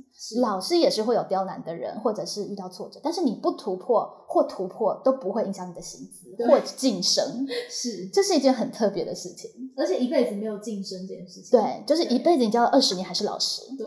[0.40, 7.44] 老师也是会有刁难的人，或者是遇到挫折，但是你不突破或突破都不会影响你的薪资或晋升。
[7.68, 11.58] 是，这是一件很特别的事情，而且一辈子没有晋升这件事情。
[11.58, 13.62] 对，就是一辈子你教了二十年还是老师。
[13.76, 13.84] 对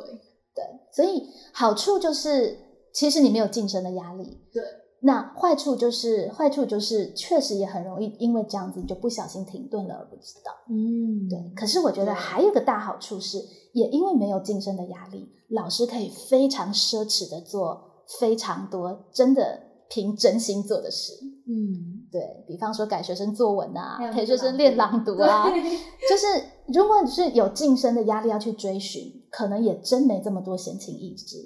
[0.53, 2.57] 对，所以好处就是，
[2.93, 4.41] 其实你没有晋升的压力。
[4.51, 4.61] 对。
[5.07, 10.51] 那坏处就是，坏处就是确实也很容易因为这样子你就不小心停顿了而不知道。
[10.69, 11.39] 嗯，对。
[11.55, 13.37] 可是我觉得还有个大好处是，
[13.71, 19.57] 也因为没有晋升的压力，老师可以非常奢侈的做非常多真的
[19.89, 21.13] 凭真心做的事。
[21.47, 25.49] 嗯，对比方说改学生作文啊，陪学生练朗读啊，
[26.09, 26.27] 就是
[26.67, 31.37] 如果你是有晋升的压力要去追寻，可能也真没这么多闲情逸致。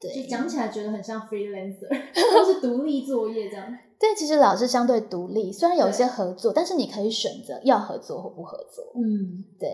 [0.00, 1.88] 就讲起来觉得很像 freelancer，
[2.34, 3.66] 都是独立作业这样。
[3.98, 8.82] 对，其实老师相对独立，虽然有一些合作，但是你可以选择要合作或不合作。
[8.94, 9.68] 嗯，对。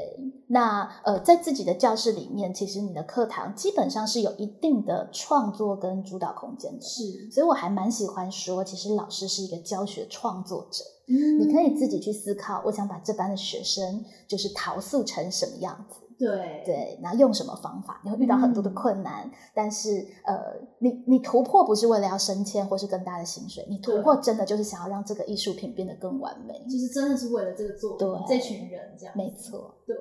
[0.49, 6.81] 那呃，在自己的教室里面，其实你的课堂基本上是有一定的创作跟主导空间的。
[6.81, 10.83] 是，所以我还蛮喜欢说，其实老师是一个教学创作者。
[11.07, 16.01] 嗯，你可以自己去思考，我想把这班的学生就是陶塑成什么样子。
[16.19, 18.01] 对对，然后用什么方法？
[18.05, 19.91] 你会遇到很多的困难，但是
[20.25, 20.35] 呃，
[20.79, 29.15] 你你突破不是为了要升迁或是更大的薪水，你突破真的就是想要让这个艺术品变得更完美，就是真的是为了这个作品，这群人这样。
[29.17, 29.97] 没错，对。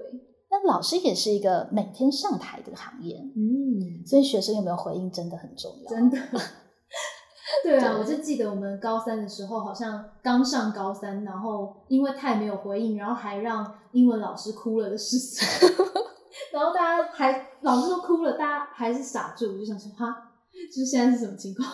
[0.49, 6.18] 那老师也是一个每天上台的行业，嗯，所以学生有没有回应真的很重要，真的。
[7.64, 15.47] 对啊，我就记得我们高三的时候，好像刚上高三，然后因为太没有回应，然后还让英文老师哭了的事情，
[16.53, 20.32] 然后大家还老师都哭了，大家还是傻住，我就想说哈，
[20.70, 21.68] 就是现在是什么情况？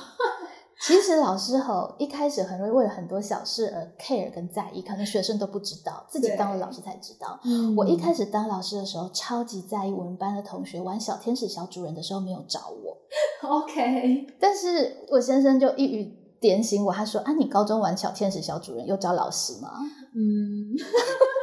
[0.88, 7.40] 其实老师吼一开始很容易为了很多小事而 care 跟在意，可能学生都不知道，自己当了老师才知道。
[7.78, 12.98] 我一开始当老师的时候，超级在意我们班的同学玩小天使小主人的时候没有找我。
[13.48, 19.70] OK，但是我先生就一语点醒我，他说：“啊，你高中玩小天使小主人有找老师吗？”
[20.16, 20.74] 嗯，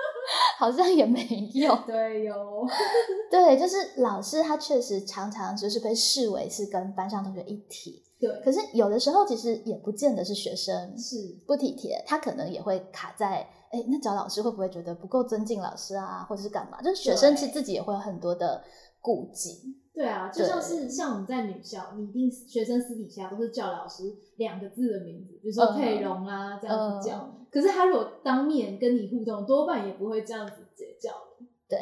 [0.58, 1.76] 好像也没有。
[1.86, 2.66] 对，有。
[3.30, 8.02] 对，就是老师他确实常常就是被视为是跟班上同学一体。
[8.20, 11.16] 对，可是有的时候其实也不见得是学生是
[11.46, 16.82] 不体贴，他可能也会卡在，哎，那找老师会不会觉得不够尊敬老师啊，或者是干嘛？
[16.82, 18.60] 就是学生其实自己也会有很多的
[19.08, 19.74] 顾忌。
[19.94, 27.34] 对啊，就像是像我们在女校，你一定学生私底下都是叫老师两个字的名字，比如说佩蓉啊这样子叫。
[27.50, 31.46] 可是他如果当面跟你互动，多半也不会这样子直接叫你。
[31.68, 31.78] 对。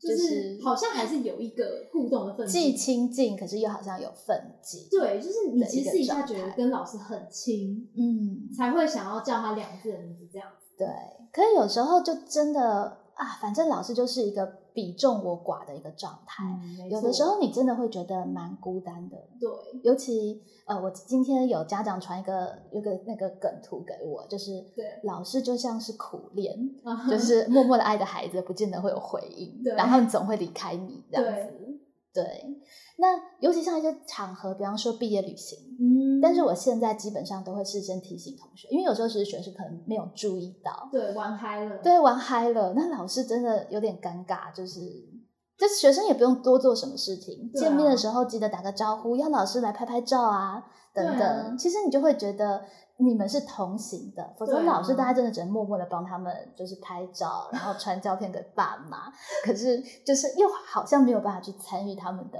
[0.00, 4.86] 就是好像还是有一个互动的氛围，既亲近，可是又好像有分际。
[4.88, 10.66] 对，就是你其实私底下觉得跟老师很亲，嗯，才会想要叫他两字的名字这样子。
[10.78, 10.86] 对，
[11.32, 16.44] 可是有时候就真的啊，反正老师就是一个比重我寡的一个状态。
[16.88, 19.16] 有的时候你真的会觉得蛮孤单的。
[19.38, 19.50] 对，
[19.82, 20.42] 尤其。
[20.68, 24.62] 呃，我今天有家长传一个有个那个梗图给我，就是
[25.02, 26.54] 老师就像是苦练，
[27.08, 31.77] 就是默默的爱着孩子，不见得会有回应，然后总会离开你这样子。
[32.22, 32.46] 对，
[32.96, 33.08] 那
[33.40, 44.80] 尤其像一些场合，比方说毕业旅行，嗯，但是我现在基本上都会事先提醒同学，因为有时候其实学生可能没有注意到，对，玩嗨了，对，玩嗨了，那老师真的有点尴尬，就是。
[45.58, 50.64] 就学生也不用多做什么事情，见面的时候记得打个招呼，要老师来拍拍照啊，
[50.94, 51.58] 等等。
[51.58, 52.62] 其实你就会觉得
[53.00, 59.12] 你们是同行的，否则老师大家真的只能默默的帮他们就是拍照，然后传照片给爸妈。
[59.44, 62.38] 可是就是又好像没有办法去参与他们的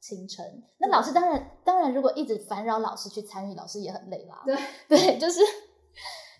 [0.00, 0.44] 行程。
[0.78, 4.42] 那老师当然当然，如果一直烦扰老师去参与，老师也很累啦。
[4.46, 4.56] 对
[4.88, 5.40] 对，就是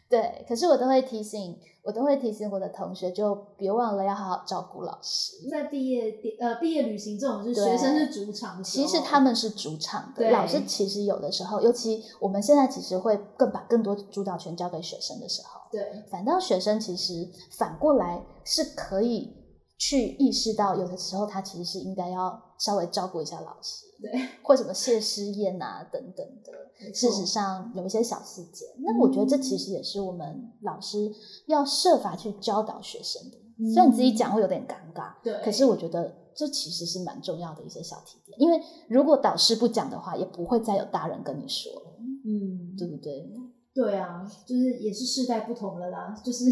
[0.09, 0.45] 对。
[0.49, 1.59] 可是我都会提醒。
[1.87, 5.49] 我都会提醒我的同学，就别忘了要好好照顾老师。
[5.49, 10.33] 在毕业呃毕业旅行这种是学生是主场，其实他们是主场的。
[10.33, 19.33] 老师其实有的时候，尤其我们现在其实会更把更多主导权交给学生的时候，对，反倒学生其实反过来是可以
[19.79, 26.53] 去意识到，有的时候他其实是应该要稍微照顾一下老师，对，或什么谢师宴啊等等的。
[26.93, 31.11] 事实上有一些小细节，那我觉得这其实也是我们老师
[31.47, 33.39] 要设法去教导学生的。
[33.73, 38.39] 虽然自己讲会有点尴尬，对，可是我觉得这其实是蛮重要的一些小提点。
[38.39, 41.97] 因为如果导师不讲的话，也不会再有大人跟你说了，
[42.27, 43.31] 嗯，对不对？
[43.75, 46.45] 对啊，就是也是世代不同了啦，就是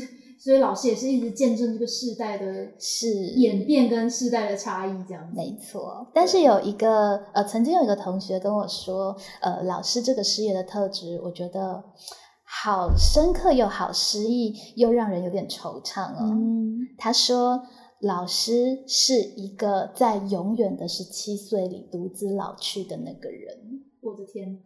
[0.44, 2.46] 所以老师也是一直见证这个世代的
[2.78, 6.06] 是演变跟世代的差异，这样没错。
[6.12, 11.82] 但是有一个呃，曾经有一个同学跟我说，呃，老师这个事业的特质，我觉得。
[12.56, 16.30] 好深刻又好诗意，又让人有点惆怅哦。
[16.96, 17.60] 他说
[18.00, 24.46] ：“老师是一个在永远的十七岁里独自老去的那个人。”我的天，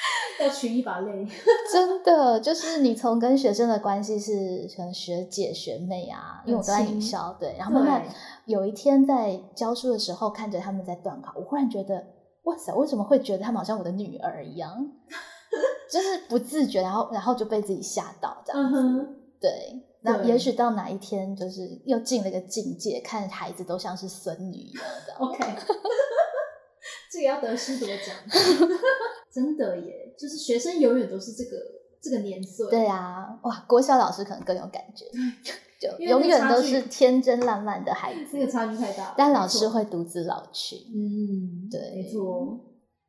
[0.40, 1.26] 要取一把泪。
[1.70, 4.32] 真的，就是你从跟学生的关系是
[4.76, 7.54] 可能学姐学妹啊，因为我都在营销，对。
[7.58, 8.02] 然后慢慢
[8.46, 12.02] 有一天在教书的时候，看着他们在断考，我忽然觉得，
[12.44, 14.74] 哇塞，为什么会觉得他们好像我的女儿一样？
[15.90, 19.08] 就是不自觉，然后然后就被自己吓到这样子。
[19.40, 19.50] 对，
[20.02, 25.14] 那也许到哪一天，就是又进了一个境界，看孩子都像是孙女一样的。
[25.18, 25.44] OK，
[27.10, 28.14] 这个要得失多奖，
[29.32, 30.14] 真的耶！
[30.18, 31.56] 就是学生永远都是这个
[32.02, 32.68] 这个年岁。
[32.68, 35.06] 对啊，哇，国小老师可能更有感觉，
[35.80, 38.30] 就永远都是天真烂漫的孩子。
[38.32, 40.76] 这个差距太大，但老师会独自老去。
[40.76, 42.66] 嗯，对，没错。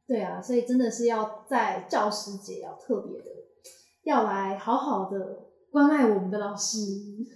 [0.07, 3.25] 对啊，所以真的是要在教师节要特别的，
[4.03, 5.17] 要来好好的
[5.71, 6.77] 关爱我们的老师。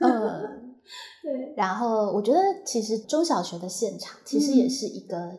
[0.01, 0.64] 嗯，
[1.21, 1.53] 对。
[1.55, 5.31] 然后我觉得，其实中小学的现场其实也是一个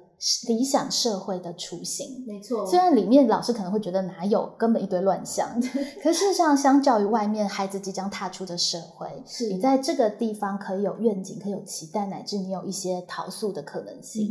[0.49, 2.25] 理想社会的雏形。
[2.27, 2.67] 没错。
[2.67, 5.49] 虽然里面老师可能会觉得哪有根本一堆乱象，
[6.03, 14.29] 可事实上，相较于外面孩子即将踏出的社会，是你在这个地方可以有愿景，可以有期待，乃至你有一些逃宿的可能性。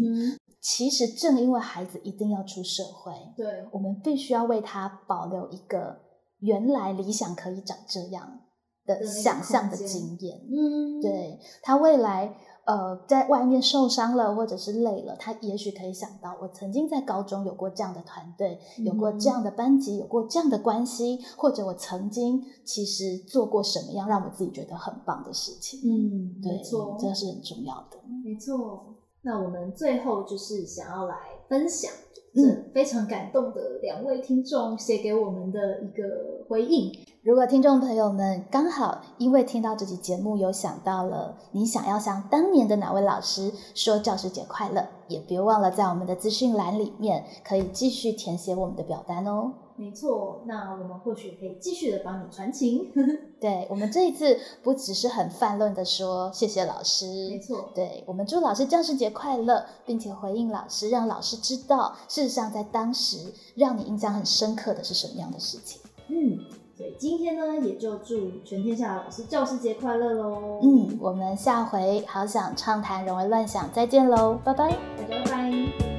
[0.59, 5.95] 其实正因为孩子一定要出社会，对，我们必须要为他保留一个
[6.39, 8.39] 原来理想可以长这样
[8.85, 10.41] 的想象的经验。
[10.49, 25.79] 嗯，对他未来呃在外面受伤了或者是累了，他也许可以想到我曾经在高中有过这样的团队，有过这样的班级，有过这样的关系，或者我曾经其实做过什么样让我自己觉得很棒的事情。
[25.83, 27.97] 嗯，没错，这是很重要的。
[28.23, 28.95] 没错。
[29.21, 31.15] 那我们最后就是想要来
[31.49, 31.91] 分享
[32.35, 32.41] 这
[32.73, 36.03] 非常感动的两位听众写给我们的一个
[36.49, 36.91] 回应。
[37.23, 49.53] 如果听众朋友们刚好因为听到这期节目有想到了你想要向当年的哪位老师说教师节快乐，也别忘了在我们的资讯栏里面可以继续填写我们的表单哦。
[49.77, 52.91] 没错，那我们或许可以继续的帮你传情。
[53.41, 65.81] 对我们这一次不只是很泛论的说谢谢老师，没错，对我们祝老师教师节快乐，并且回应老师，让老师知道事实上在当时让你印象很深刻的是什么样的事情。
[66.07, 66.39] 嗯，
[66.77, 70.61] 所以今天呢，也就祝全天下的老师教师节快乐喽。
[70.63, 75.94] 嗯，我们下回好想畅谈人为乱想，再见喽，拜拜，大家拜拜。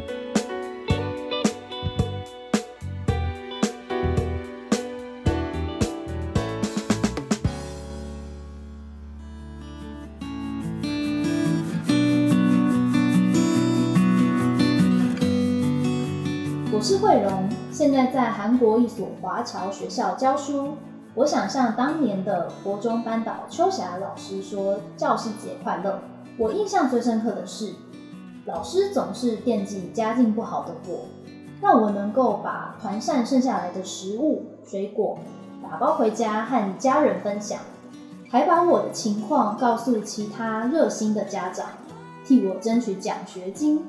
[18.27, 20.75] 在韩国一所华侨学校教书。
[21.15, 26.01] 我想向当年的国中班导秋霞老师说教师节快乐。
[26.37, 27.73] 我印象最深刻的是，
[28.45, 31.07] 老师总是惦记家境不好的我，
[31.63, 35.21] 让我能够把团膳剩下来的食物、水果
[35.63, 37.61] 打包回家和家人分享，
[38.29, 41.67] 还把我的情况告诉其他热心的家长，
[42.25, 43.85] 替我争取奖学金。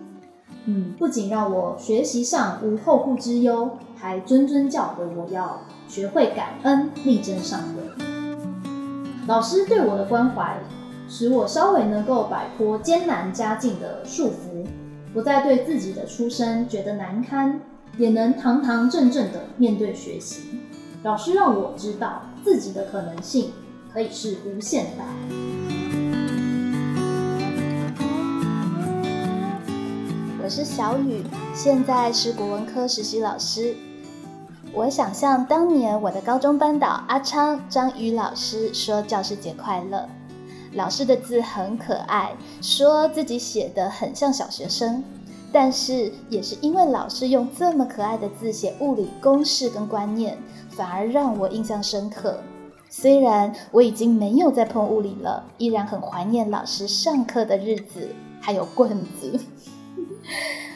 [0.65, 8.05] 嗯，不仅让我学习上无后顾之忧，还谆谆教诲我要学会感恩，力争上游。
[9.27, 10.57] 老师对我的关怀，
[11.09, 14.65] 使我稍微能够摆脱艰难家境的束缚，
[15.13, 17.59] 不再对自己的出身觉得难堪，
[17.97, 20.59] 也能堂堂正正的面对学习。
[21.03, 23.51] 老师让我知道自己的可能性
[23.93, 25.56] 可以是无限大。
[30.47, 33.75] 我是小雨，现在是国文科实习老师。
[34.71, 40.07] 我想向当年我的高中班导阿昌张宇老师说教师节快乐。
[40.71, 42.31] 老师的字很可爱，
[42.61, 45.03] 说自己写的很像小学生，
[45.51, 50.37] 但是也是因为老师用这么可爱的字写物理公式跟观念，
[50.69, 52.39] 反而让我印象深刻。
[52.89, 59.37] 虽然我已经没有在碰物理了，依然很怀念老师上课的日子，还有棍子。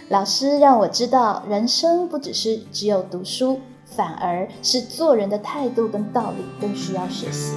[0.10, 7.56] 老师让我知道，人生不只是只有读书，反而是做人的态度跟道理更需要学习。